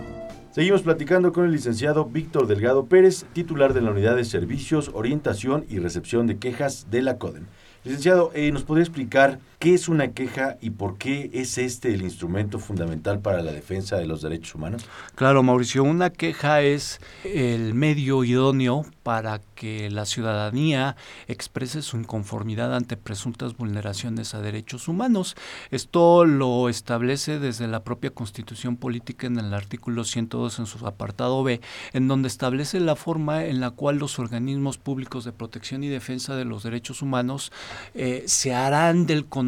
Seguimos 0.51 0.81
platicando 0.81 1.33
con 1.33 1.45
el 1.45 1.51
licenciado 1.51 2.05
Víctor 2.05 2.47
Delgado 2.47 2.87
Pérez, 2.87 3.25
titular 3.31 3.75
de 3.75 3.81
la 3.81 3.91
Unidad 3.91 4.15
de 4.15 4.25
Servicios, 4.25 4.89
Orientación 4.95 5.65
y 5.69 5.77
Recepción 5.77 6.25
de 6.25 6.39
Quejas 6.39 6.87
de 6.89 7.03
la 7.03 7.19
CODEM. 7.19 7.45
Licenciado, 7.83 8.31
eh, 8.33 8.51
¿nos 8.51 8.63
podría 8.63 8.83
explicar 8.83 9.37
qué 9.59 9.73
es 9.73 9.89
una 9.89 10.11
queja 10.11 10.57
y 10.61 10.69
por 10.69 10.97
qué 10.97 11.31
es 11.33 11.57
este 11.57 11.93
el 11.93 12.03
instrumento 12.03 12.59
fundamental 12.59 13.19
para 13.19 13.41
la 13.41 13.51
defensa 13.51 13.97
de 13.97 14.05
los 14.05 14.21
derechos 14.21 14.53
humanos? 14.55 14.85
Claro, 15.15 15.41
Mauricio, 15.41 15.83
una 15.83 16.11
queja 16.11 16.61
es 16.61 17.01
el 17.23 17.73
medio 17.73 18.23
idóneo 18.23 18.85
para 19.01 19.39
que 19.55 19.89
la 19.89 20.05
ciudadanía 20.05 20.95
exprese 21.27 21.81
su 21.81 21.97
inconformidad 21.97 22.75
ante 22.75 22.97
presuntas 22.97 23.57
vulneraciones 23.57 24.35
a 24.35 24.41
derechos 24.41 24.87
humanos. 24.87 25.35
Esto 25.71 26.25
lo 26.25 26.69
establece 26.69 27.39
desde 27.39 27.67
la 27.67 27.83
propia 27.83 28.11
Constitución 28.11 28.77
Política 28.77 29.25
en 29.25 29.39
el 29.39 29.53
artículo 29.53 30.03
102 30.03 30.59
en 30.59 30.65
su 30.67 30.85
apartado 30.85 31.43
B, 31.43 31.61
en 31.93 32.07
donde 32.07 32.27
establece 32.27 32.79
la 32.79 32.95
forma 32.95 33.45
en 33.45 33.59
la 33.59 33.71
cual 33.71 33.97
los 33.97 34.19
organismos 34.19 34.77
públicos 34.77 35.25
de 35.25 35.31
protección 35.31 35.83
y 35.83 35.87
defensa 35.87 36.35
de 36.35 36.45
los 36.45 36.63
derechos 36.63 37.01
humanos 37.01 37.51
eh, 37.95 38.23
se 38.27 38.53
harán 38.53 39.07
del 39.07 39.25
conocimiento 39.25 39.46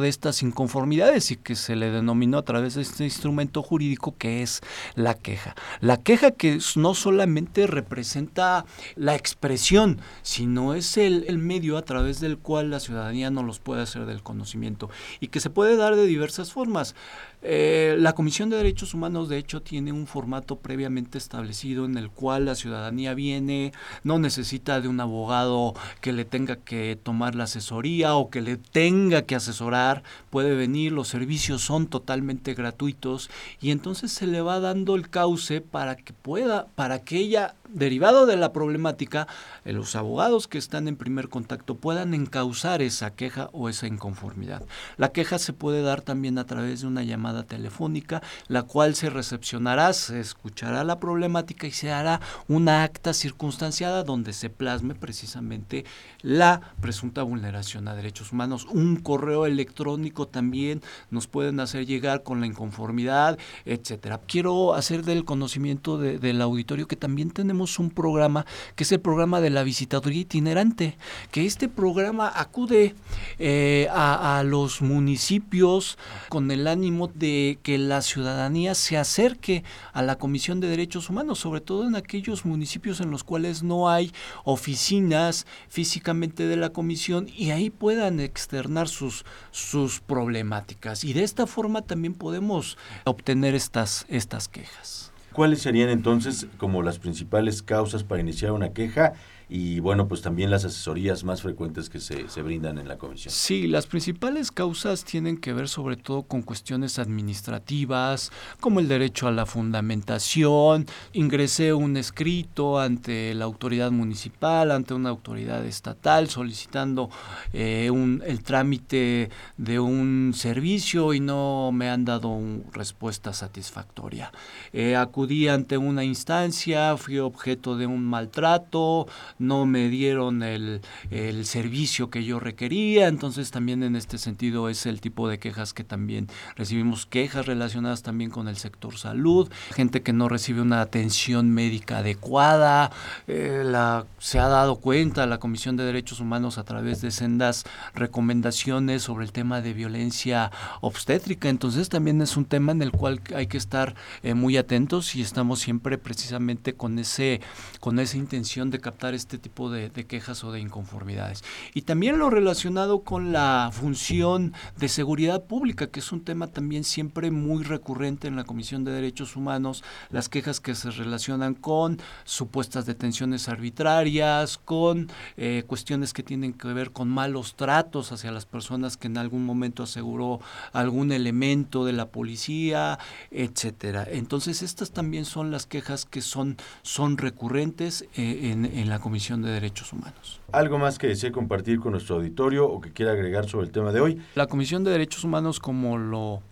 de 0.00 0.08
estas 0.08 0.42
inconformidades 0.42 1.30
y 1.30 1.36
que 1.36 1.54
se 1.54 1.76
le 1.76 1.90
denominó 1.90 2.38
a 2.38 2.44
través 2.44 2.74
de 2.74 2.82
este 2.82 3.04
instrumento 3.04 3.62
jurídico 3.62 4.14
que 4.16 4.42
es 4.42 4.60
la 4.94 5.14
queja. 5.14 5.54
La 5.80 5.96
queja 5.98 6.30
que 6.30 6.58
no 6.76 6.94
solamente 6.94 7.66
representa 7.66 8.64
la 8.96 9.14
expresión, 9.14 10.00
sino 10.22 10.74
es 10.74 10.96
el, 10.96 11.24
el 11.28 11.38
medio 11.38 11.76
a 11.76 11.82
través 11.82 12.20
del 12.20 12.38
cual 12.38 12.70
la 12.70 12.80
ciudadanía 12.80 13.30
no 13.30 13.42
los 13.42 13.60
puede 13.60 13.82
hacer 13.82 14.06
del 14.06 14.22
conocimiento 14.22 14.90
y 15.20 15.28
que 15.28 15.40
se 15.40 15.50
puede 15.50 15.76
dar 15.76 15.96
de 15.96 16.06
diversas 16.06 16.52
formas. 16.52 16.94
Eh, 17.42 17.96
la 17.98 18.12
Comisión 18.14 18.50
de 18.50 18.58
Derechos 18.58 18.92
Humanos, 18.92 19.28
de 19.28 19.38
hecho, 19.38 19.62
tiene 19.62 19.92
un 19.92 20.06
formato 20.06 20.56
previamente 20.56 21.16
establecido 21.16 21.86
en 21.86 21.96
el 21.96 22.10
cual 22.10 22.44
la 22.44 22.54
ciudadanía 22.54 23.14
viene, 23.14 23.72
no 24.04 24.18
necesita 24.18 24.80
de 24.80 24.88
un 24.88 25.00
abogado 25.00 25.74
que 26.00 26.12
le 26.12 26.24
tenga 26.24 26.56
que 26.56 26.98
tomar 27.02 27.34
la 27.34 27.44
asesoría 27.44 28.14
o 28.14 28.28
que 28.28 28.42
le 28.42 28.56
tenga 28.58 29.22
que 29.22 29.36
asesorar, 29.36 30.02
puede 30.28 30.54
venir, 30.54 30.92
los 30.92 31.08
servicios 31.08 31.62
son 31.62 31.86
totalmente 31.86 32.54
gratuitos 32.54 33.30
y 33.60 33.70
entonces 33.70 34.12
se 34.12 34.26
le 34.26 34.42
va 34.42 34.60
dando 34.60 34.94
el 34.94 35.08
cauce 35.08 35.60
para 35.60 35.96
que 35.96 36.12
pueda, 36.12 36.66
para 36.74 37.00
que 37.00 37.16
ella 37.16 37.54
derivado 37.72 38.26
de 38.26 38.36
la 38.36 38.52
problemática, 38.52 39.26
eh, 39.64 39.72
los 39.72 39.96
abogados 39.96 40.48
que 40.48 40.58
están 40.58 40.88
en 40.88 40.96
primer 40.96 41.28
contacto 41.28 41.76
puedan 41.76 42.14
encauzar 42.14 42.82
esa 42.82 43.10
queja 43.14 43.48
o 43.52 43.68
esa 43.68 43.86
inconformidad. 43.86 44.62
La 44.96 45.12
queja 45.12 45.38
se 45.38 45.52
puede 45.52 45.82
dar 45.82 46.00
también 46.02 46.38
a 46.38 46.46
través 46.46 46.80
de 46.80 46.86
una 46.86 47.02
llamada 47.02 47.29
telefónica, 47.44 48.22
la 48.48 48.62
cual 48.62 48.94
se 48.94 49.10
recepcionará, 49.10 49.92
se 49.92 50.20
escuchará 50.20 50.84
la 50.84 50.98
problemática 50.98 51.66
y 51.66 51.72
se 51.72 51.90
hará 51.90 52.20
una 52.48 52.82
acta 52.82 53.12
circunstanciada 53.12 54.04
donde 54.04 54.32
se 54.32 54.50
plasme 54.50 54.94
precisamente 54.94 55.84
la 56.22 56.60
presunta 56.80 57.22
vulneración 57.22 57.88
a 57.88 57.94
derechos 57.94 58.32
humanos. 58.32 58.66
Un 58.70 58.96
correo 58.96 59.46
electrónico 59.46 60.26
también 60.28 60.82
nos 61.10 61.26
pueden 61.26 61.60
hacer 61.60 61.86
llegar 61.86 62.22
con 62.22 62.40
la 62.40 62.46
inconformidad, 62.46 63.38
etcétera. 63.64 64.20
Quiero 64.26 64.74
hacer 64.74 65.04
del 65.04 65.24
conocimiento 65.24 65.98
del 65.98 66.42
auditorio 66.42 66.86
que 66.86 66.96
también 66.96 67.30
tenemos 67.30 67.78
un 67.78 67.90
programa 67.90 68.46
que 68.74 68.84
es 68.84 68.92
el 68.92 69.00
programa 69.00 69.40
de 69.40 69.50
la 69.50 69.62
visitaduría 69.62 70.22
itinerante, 70.22 70.96
que 71.30 71.46
este 71.46 71.68
programa 71.68 72.32
acude 72.34 72.94
eh, 73.38 73.88
a, 73.90 74.38
a 74.38 74.42
los 74.42 74.82
municipios 74.82 75.98
con 76.28 76.50
el 76.50 76.66
ánimo 76.66 77.08
de 77.20 77.60
que 77.62 77.78
la 77.78 78.02
ciudadanía 78.02 78.74
se 78.74 78.96
acerque 78.98 79.62
a 79.92 80.02
la 80.02 80.16
Comisión 80.16 80.58
de 80.58 80.66
Derechos 80.66 81.08
Humanos, 81.08 81.38
sobre 81.38 81.60
todo 81.60 81.86
en 81.86 81.94
aquellos 81.94 82.44
municipios 82.44 83.00
en 83.00 83.12
los 83.12 83.22
cuales 83.22 83.62
no 83.62 83.88
hay 83.88 84.10
oficinas 84.42 85.46
físicamente 85.68 86.48
de 86.48 86.56
la 86.56 86.70
comisión 86.70 87.28
y 87.36 87.50
ahí 87.50 87.70
puedan 87.70 88.18
externar 88.18 88.88
sus, 88.88 89.24
sus 89.52 90.00
problemáticas. 90.00 91.04
Y 91.04 91.12
de 91.12 91.22
esta 91.22 91.46
forma 91.46 91.82
también 91.82 92.14
podemos 92.14 92.76
obtener 93.04 93.54
estas, 93.54 94.06
estas 94.08 94.48
quejas. 94.48 95.12
¿Cuáles 95.32 95.60
serían 95.62 95.90
entonces 95.90 96.48
como 96.56 96.82
las 96.82 96.98
principales 96.98 97.62
causas 97.62 98.02
para 98.02 98.20
iniciar 98.20 98.50
una 98.50 98.72
queja 98.72 99.12
y 99.52 99.80
bueno, 99.80 100.06
pues 100.06 100.22
también 100.22 100.48
las 100.48 100.64
asesorías 100.64 101.24
más 101.24 101.42
frecuentes 101.42 101.90
que 101.90 101.98
se, 101.98 102.28
se, 102.28 102.40
brindan 102.40 102.78
en 102.78 102.86
la 102.86 102.98
comisión. 102.98 103.34
Sí, 103.34 103.66
las 103.66 103.88
principales 103.88 104.52
causas 104.52 105.04
tienen 105.04 105.38
que 105.38 105.52
ver 105.52 105.68
sobre 105.68 105.96
todo 105.96 106.22
con 106.22 106.42
cuestiones 106.42 107.00
administrativas, 107.00 108.30
como 108.60 108.78
el 108.78 108.86
derecho 108.86 109.26
a 109.26 109.32
la 109.32 109.46
fundamentación, 109.46 110.86
ingresé 111.12 111.74
un 111.74 111.96
escrito 111.96 112.78
ante 112.78 113.34
la 113.34 113.44
autoridad 113.44 113.90
municipal, 113.90 114.70
ante 114.70 114.94
una 114.94 115.10
autoridad 115.10 115.66
estatal, 115.66 116.28
solicitando 116.28 117.10
eh, 117.52 117.90
un, 117.90 118.22
el 118.24 118.44
trámite 118.44 119.30
de 119.56 119.80
un 119.80 120.32
servicio 120.32 121.12
y 121.12 121.18
no 121.18 121.72
me 121.72 121.90
han 121.90 122.04
dado 122.04 122.28
una 122.28 122.62
respuesta 122.72 123.32
satisfactoria. 123.32 124.30
Eh, 124.72 124.94
acudí 124.94 125.48
ante 125.48 125.76
una 125.76 126.04
instancia, 126.04 126.96
fui 126.96 127.18
objeto 127.18 127.76
de 127.76 127.86
un 127.86 128.04
maltrato, 128.04 129.08
no 129.40 129.66
me 129.66 129.88
dieron 129.88 130.42
el, 130.42 130.82
el 131.10 131.46
servicio 131.46 132.10
que 132.10 132.24
yo 132.24 132.38
requería, 132.40 133.08
entonces 133.08 133.50
también 133.50 133.82
en 133.82 133.96
este 133.96 134.18
sentido 134.18 134.68
es 134.68 134.86
el 134.86 135.00
tipo 135.00 135.28
de 135.28 135.38
quejas 135.38 135.72
que 135.72 135.84
también 135.84 136.28
recibimos, 136.56 137.06
quejas 137.06 137.46
relacionadas 137.46 138.02
también 138.02 138.30
con 138.30 138.48
el 138.48 138.56
sector 138.56 138.96
salud, 138.96 139.50
gente 139.74 140.02
que 140.02 140.12
no 140.12 140.28
recibe 140.28 140.60
una 140.60 140.80
atención 140.80 141.50
médica 141.50 141.98
adecuada, 141.98 142.92
eh, 143.26 143.62
la, 143.64 144.06
se 144.18 144.38
ha 144.38 144.48
dado 144.48 144.76
cuenta 144.76 145.26
la 145.26 145.38
Comisión 145.38 145.76
de 145.76 145.84
Derechos 145.84 146.20
Humanos 146.20 146.58
a 146.58 146.64
través 146.64 147.00
de 147.00 147.10
sendas 147.10 147.64
recomendaciones 147.94 149.02
sobre 149.02 149.24
el 149.24 149.32
tema 149.32 149.60
de 149.60 149.72
violencia 149.72 150.50
obstétrica, 150.80 151.48
entonces 151.48 151.88
también 151.88 152.20
es 152.22 152.36
un 152.36 152.44
tema 152.44 152.72
en 152.72 152.82
el 152.82 152.92
cual 152.92 153.20
hay 153.34 153.46
que 153.46 153.56
estar 153.56 153.94
eh, 154.22 154.34
muy 154.34 154.56
atentos 154.56 155.14
y 155.16 155.22
estamos 155.22 155.60
siempre 155.60 155.98
precisamente 155.98 156.74
con 156.74 156.98
ese 156.98 157.40
con 157.80 157.98
esa 157.98 158.16
intención 158.16 158.70
de 158.70 158.80
captar 158.80 159.14
este 159.14 159.29
tipo 159.38 159.70
de, 159.70 159.90
de 159.90 160.06
quejas 160.06 160.44
o 160.44 160.52
de 160.52 160.60
inconformidades. 160.60 161.42
Y 161.74 161.82
también 161.82 162.18
lo 162.18 162.30
relacionado 162.30 163.00
con 163.00 163.32
la 163.32 163.70
función 163.72 164.52
de 164.78 164.88
seguridad 164.88 165.44
pública, 165.44 165.88
que 165.88 166.00
es 166.00 166.12
un 166.12 166.22
tema 166.22 166.48
también 166.48 166.84
siempre 166.84 167.30
muy 167.30 167.64
recurrente 167.64 168.28
en 168.28 168.36
la 168.36 168.44
Comisión 168.44 168.84
de 168.84 168.92
Derechos 168.92 169.36
Humanos, 169.36 169.84
las 170.10 170.28
quejas 170.28 170.60
que 170.60 170.74
se 170.74 170.90
relacionan 170.90 171.54
con 171.54 171.98
supuestas 172.24 172.86
detenciones 172.86 173.48
arbitrarias, 173.48 174.58
con 174.58 175.10
eh, 175.36 175.64
cuestiones 175.66 176.12
que 176.12 176.22
tienen 176.22 176.52
que 176.52 176.68
ver 176.68 176.90
con 176.90 177.08
malos 177.08 177.54
tratos 177.54 178.12
hacia 178.12 178.32
las 178.32 178.46
personas 178.46 178.96
que 178.96 179.06
en 179.06 179.18
algún 179.18 179.44
momento 179.44 179.82
aseguró 179.82 180.40
algún 180.72 181.12
elemento 181.12 181.84
de 181.84 181.92
la 181.92 182.06
policía, 182.06 182.98
etcétera. 183.30 184.06
Entonces 184.10 184.62
estas 184.62 184.90
también 184.92 185.24
son 185.24 185.50
las 185.50 185.66
quejas 185.66 186.04
que 186.04 186.22
son, 186.22 186.56
son 186.82 187.18
recurrentes 187.18 188.02
eh, 188.14 188.50
en, 188.52 188.64
en 188.64 188.88
la 188.88 188.98
Comisión 188.98 189.19
de 189.20 189.50
Derechos 189.50 189.92
Humanos. 189.92 190.40
¿Algo 190.50 190.78
más 190.78 190.98
que 190.98 191.06
desee 191.06 191.30
compartir 191.30 191.78
con 191.78 191.92
nuestro 191.92 192.16
auditorio 192.16 192.66
o 192.66 192.80
que 192.80 192.92
quiera 192.92 193.12
agregar 193.12 193.46
sobre 193.46 193.66
el 193.66 193.72
tema 193.72 193.92
de 193.92 194.00
hoy? 194.00 194.22
La 194.34 194.46
Comisión 194.46 194.82
de 194.82 194.90
Derechos 194.90 195.24
Humanos, 195.24 195.60
como 195.60 195.98
lo 195.98 196.42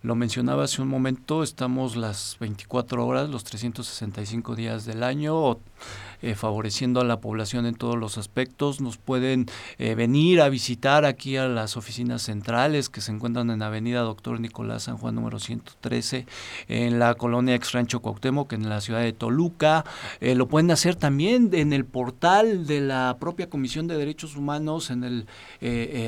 lo 0.00 0.14
mencionaba 0.14 0.64
hace 0.64 0.80
un 0.80 0.86
momento, 0.86 1.42
estamos 1.42 1.96
las 1.96 2.36
24 2.38 3.04
horas, 3.04 3.28
los 3.30 3.42
365 3.42 4.54
días 4.54 4.84
del 4.84 5.02
año 5.02 5.58
eh, 6.20 6.34
favoreciendo 6.34 7.00
a 7.00 7.04
la 7.04 7.20
población 7.20 7.64
en 7.64 7.76
todos 7.76 7.96
los 7.96 8.18
aspectos. 8.18 8.80
Nos 8.80 8.96
pueden 8.96 9.46
eh, 9.78 9.94
venir 9.94 10.40
a 10.40 10.48
visitar 10.48 11.04
aquí 11.04 11.36
a 11.36 11.46
las 11.46 11.76
oficinas 11.76 12.22
centrales 12.22 12.88
que 12.88 13.00
se 13.00 13.12
encuentran 13.12 13.50
en 13.50 13.62
Avenida 13.62 14.00
Doctor 14.00 14.40
Nicolás 14.40 14.82
San 14.84 14.96
Juan 14.96 15.14
número 15.14 15.38
113, 15.38 16.26
en 16.66 16.98
la 16.98 17.14
colonia 17.14 17.54
Ex 17.54 17.70
Rancho 17.70 18.00
Cuauhtémoc, 18.00 18.52
en 18.52 18.68
la 18.68 18.80
ciudad 18.80 19.00
de 19.00 19.12
Toluca. 19.12 19.84
Eh, 20.20 20.34
lo 20.34 20.48
pueden 20.48 20.72
hacer 20.72 20.96
también 20.96 21.50
en 21.52 21.72
el 21.72 21.84
portal 21.84 22.66
de 22.66 22.80
la 22.80 23.16
propia 23.20 23.48
Comisión 23.48 23.86
de 23.86 23.96
Derechos 23.96 24.34
Humanos, 24.34 24.90
en 24.90 25.04
el 25.04 25.26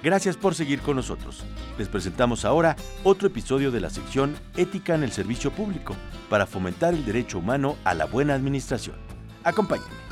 Gracias 0.02 0.36
por 0.36 0.54
seguir 0.54 0.80
con 0.80 0.96
nosotros. 0.96 1.44
Les 1.78 1.88
presentamos 1.88 2.44
ahora 2.44 2.76
otro 3.04 3.28
episodio 3.28 3.70
de 3.70 3.80
la 3.80 3.88
sección 3.88 4.34
Ética 4.54 4.94
en 4.94 5.02
el 5.02 5.12
Servicio 5.12 5.50
Público 5.50 5.96
para 6.28 6.46
fomentar 6.46 6.92
el 6.92 7.06
derecho 7.06 7.38
humano 7.38 7.76
a 7.84 7.94
la 7.94 8.04
buena 8.04 8.34
administración. 8.34 8.96
Acompáñenme. 9.44 10.04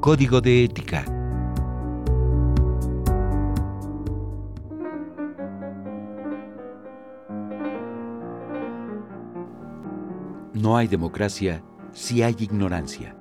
Código 0.00 0.40
de 0.40 0.64
Ética. 0.64 1.19
No 10.60 10.76
hay 10.76 10.88
democracia 10.88 11.62
si 11.94 12.22
hay 12.22 12.36
ignorancia. 12.38 13.16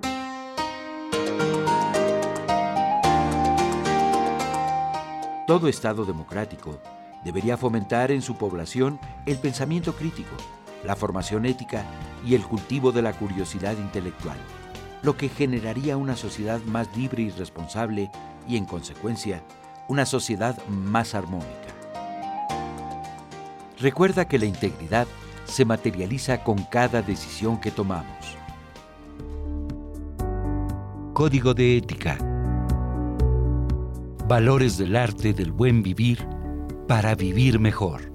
Todo 5.47 5.69
Estado 5.69 6.03
democrático 6.03 6.81
debería 7.23 7.55
fomentar 7.55 8.11
en 8.11 8.21
su 8.21 8.35
población 8.35 8.99
el 9.25 9.37
pensamiento 9.37 9.95
crítico, 9.95 10.35
la 10.83 10.97
formación 10.97 11.45
ética 11.45 11.85
y 12.25 12.35
el 12.35 12.41
cultivo 12.41 12.91
de 12.91 13.03
la 13.03 13.13
curiosidad 13.13 13.77
intelectual, 13.77 14.37
lo 15.01 15.15
que 15.15 15.29
generaría 15.29 15.95
una 15.95 16.17
sociedad 16.17 16.59
más 16.63 16.89
libre 16.97 17.23
y 17.23 17.29
responsable 17.29 18.11
y, 18.49 18.57
en 18.57 18.65
consecuencia, 18.65 19.45
una 19.87 20.05
sociedad 20.05 20.61
más 20.67 21.15
armónica. 21.15 21.73
Recuerda 23.79 24.27
que 24.27 24.39
la 24.39 24.45
integridad 24.45 25.07
se 25.49 25.65
materializa 25.65 26.43
con 26.43 26.63
cada 26.65 27.01
decisión 27.01 27.59
que 27.59 27.71
tomamos. 27.71 28.37
Código 31.13 31.53
de 31.53 31.77
Ética. 31.77 32.17
Valores 34.27 34.77
del 34.77 34.95
arte 34.95 35.33
del 35.33 35.51
buen 35.51 35.81
vivir 35.81 36.25
para 36.87 37.15
vivir 37.15 37.59
mejor. 37.59 38.13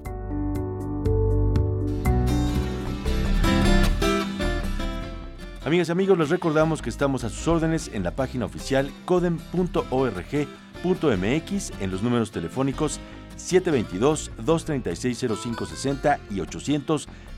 Amigas 5.65 5.89
y 5.89 5.91
amigos, 5.91 6.17
les 6.17 6.29
recordamos 6.29 6.81
que 6.81 6.89
estamos 6.89 7.23
a 7.23 7.29
sus 7.29 7.47
órdenes 7.47 7.89
en 7.93 8.03
la 8.03 8.15
página 8.15 8.45
oficial 8.45 8.91
codem.org.mx 9.05 11.73
en 11.79 11.91
los 11.91 12.03
números 12.03 12.31
telefónicos 12.31 12.99
722-236-0560 13.37 16.19
y 16.29 16.41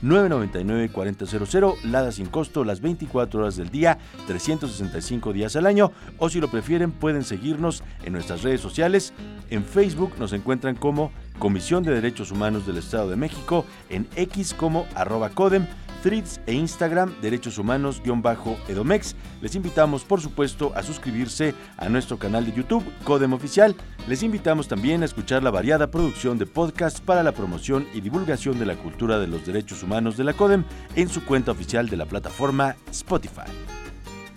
800-999-4000, 0.02 1.84
Lada 1.84 2.12
sin 2.12 2.26
costo 2.26 2.64
las 2.64 2.80
24 2.80 3.40
horas 3.40 3.56
del 3.56 3.70
día, 3.70 3.98
365 4.26 5.32
días 5.32 5.56
al 5.56 5.66
año, 5.66 5.92
o 6.18 6.28
si 6.28 6.40
lo 6.40 6.48
prefieren 6.48 6.92
pueden 6.92 7.24
seguirnos 7.24 7.82
en 8.04 8.12
nuestras 8.12 8.42
redes 8.42 8.60
sociales. 8.60 9.14
En 9.50 9.64
Facebook 9.64 10.12
nos 10.18 10.32
encuentran 10.32 10.76
como 10.76 11.10
Comisión 11.38 11.84
de 11.84 11.92
Derechos 11.92 12.32
Humanos 12.32 12.66
del 12.66 12.78
Estado 12.78 13.10
de 13.10 13.16
México, 13.16 13.64
en 13.88 14.08
X 14.16 14.54
como 14.54 14.86
arroba 14.94 15.30
codem, 15.30 15.66
Threads 16.02 16.40
e 16.46 16.52
Instagram 16.52 17.14
Derechos 17.20 17.58
Humanos-Edomex. 17.58 19.16
Les 19.40 19.54
invitamos, 19.54 20.04
por 20.04 20.20
supuesto, 20.20 20.72
a 20.74 20.82
suscribirse 20.82 21.54
a 21.76 21.88
nuestro 21.88 22.18
canal 22.18 22.44
de 22.46 22.52
YouTube, 22.52 22.84
Codem 23.04 23.32
Oficial. 23.32 23.74
Les 24.06 24.22
invitamos 24.22 24.68
también 24.68 25.02
a 25.02 25.06
escuchar 25.06 25.42
la 25.42 25.50
variada 25.50 25.90
producción 25.90 26.38
de 26.38 26.46
podcasts 26.46 27.00
para 27.00 27.22
la 27.22 27.32
promoción 27.32 27.86
y 27.94 28.00
divulgación 28.00 28.58
de 28.58 28.66
la 28.66 28.76
cultura 28.76 29.18
de 29.18 29.28
los 29.28 29.44
derechos 29.44 29.82
humanos 29.82 30.16
de 30.16 30.24
la 30.24 30.32
Codem 30.32 30.64
en 30.94 31.08
su 31.08 31.24
cuenta 31.24 31.52
oficial 31.52 31.88
de 31.88 31.96
la 31.96 32.06
plataforma 32.06 32.76
Spotify. 32.90 33.87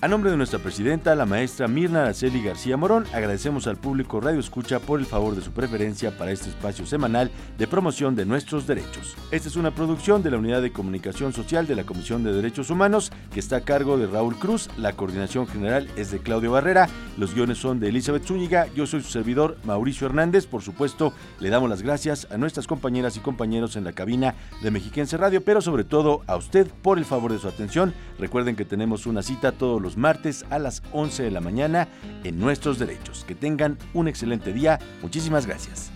A 0.04 0.08
nombre 0.08 0.32
de 0.32 0.38
nuestra 0.38 0.58
presidenta, 0.58 1.14
la 1.14 1.28
maestra 1.28 1.68
Mirna 1.68 2.02
Araceli 2.02 2.42
García 2.42 2.76
Morón, 2.76 3.06
agradecemos 3.14 3.68
al 3.68 3.78
público 3.78 4.20
Radio 4.20 4.40
Escucha 4.40 4.80
por 4.80 5.00
el 5.00 5.06
favor 5.06 5.36
de 5.36 5.44
su 5.44 5.52
preferencia 5.52 6.18
para 6.18 6.32
este 6.32 6.50
espacio 6.50 6.88
semanal 6.88 7.30
de 7.60 7.68
promoción 7.68 8.16
de 8.16 8.26
nuestros 8.26 8.66
derechos. 8.66 9.16
Esta 9.30 9.48
es 9.48 9.56
una 9.58 9.76
producción 9.76 10.24
de 10.24 10.32
la 10.32 10.40
Unidad 10.40 10.64
de 10.64 10.72
Comunicación 10.72 11.34
Social 11.34 11.68
de 11.68 11.76
la 11.76 11.84
Comisión 11.84 12.24
de 12.24 12.34
Derechos 12.34 12.72
Humanos, 12.72 13.12
que 13.32 13.40
está 13.40 13.58
a 13.58 13.62
cargo 13.62 13.96
de 14.00 14.08
Raúl 14.08 14.40
Cruz, 14.40 14.72
la 14.76 14.94
coordinación 14.94 15.46
general 15.46 15.88
es 15.96 16.10
de 16.10 16.18
Claudio 16.18 16.52
Barrera, 16.52 16.90
los 17.20 17.36
guiones 17.36 17.60
son 17.60 17.80
de 17.80 17.90
Elizabeth 17.90 18.26
Zúñiga, 18.26 18.74
yo 18.74 18.88
soy 18.88 19.04
su 19.04 19.12
servidor 19.12 19.58
Mauricio 19.66 20.08
Hernández, 20.08 20.48
por 20.48 20.64
supuesto, 20.64 21.14
le 21.40 21.50
damos 21.52 21.70
las 21.70 21.84
gracias 21.84 22.28
a 22.32 22.40
nuestras 22.40 22.66
compañeras 22.66 23.18
y 23.18 23.20
compañeros 23.20 23.76
en 23.76 23.84
la 23.84 23.94
cabina 23.94 24.34
de 24.64 24.72
Mexiquense 24.72 25.16
Radio, 25.18 25.44
pero 25.44 25.62
sobre 25.62 25.84
todo 25.84 26.24
a 26.26 26.38
usted 26.38 26.66
por 26.82 26.98
el 26.98 27.06
favor 27.06 27.32
de 27.32 27.38
su 27.38 27.48
atención. 27.48 27.94
Recuerden 28.18 28.56
que 28.56 28.66
tenemos 28.66 29.06
una 29.06 29.22
cita 29.22 29.52
todos 29.52 29.90
martes 29.97 30.45
a 30.49 30.60
las 30.60 30.84
11 30.91 31.23
de 31.23 31.32
la 31.32 31.41
mañana 31.41 31.88
en 32.23 32.39
Nuestros 32.39 32.80
Derechos. 32.80 33.23
Que 33.27 33.36
tengan 33.36 33.77
un 33.93 34.08
excelente 34.08 34.54
día. 34.54 34.80
Muchísimas 35.01 35.45
gracias. 35.45 35.91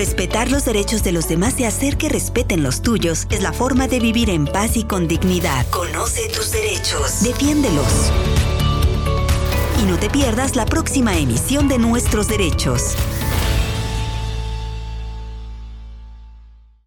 Respetar 0.00 0.50
los 0.50 0.64
derechos 0.64 1.02
de 1.02 1.12
los 1.12 1.28
demás 1.28 1.60
y 1.60 1.64
hacer 1.64 1.98
que 1.98 2.08
respeten 2.08 2.62
los 2.62 2.80
tuyos 2.80 3.26
es 3.30 3.42
la 3.42 3.52
forma 3.52 3.86
de 3.86 4.00
vivir 4.00 4.30
en 4.30 4.46
paz 4.46 4.78
y 4.78 4.84
con 4.84 5.06
dignidad. 5.06 5.66
Conoce 5.68 6.22
tus 6.34 6.52
derechos. 6.52 7.22
Defiéndelos. 7.22 8.10
Y 9.82 9.90
no 9.90 9.98
te 9.98 10.08
pierdas 10.08 10.56
la 10.56 10.64
próxima 10.64 11.18
emisión 11.18 11.68
de 11.68 11.76
Nuestros 11.76 12.28
Derechos. 12.28 12.94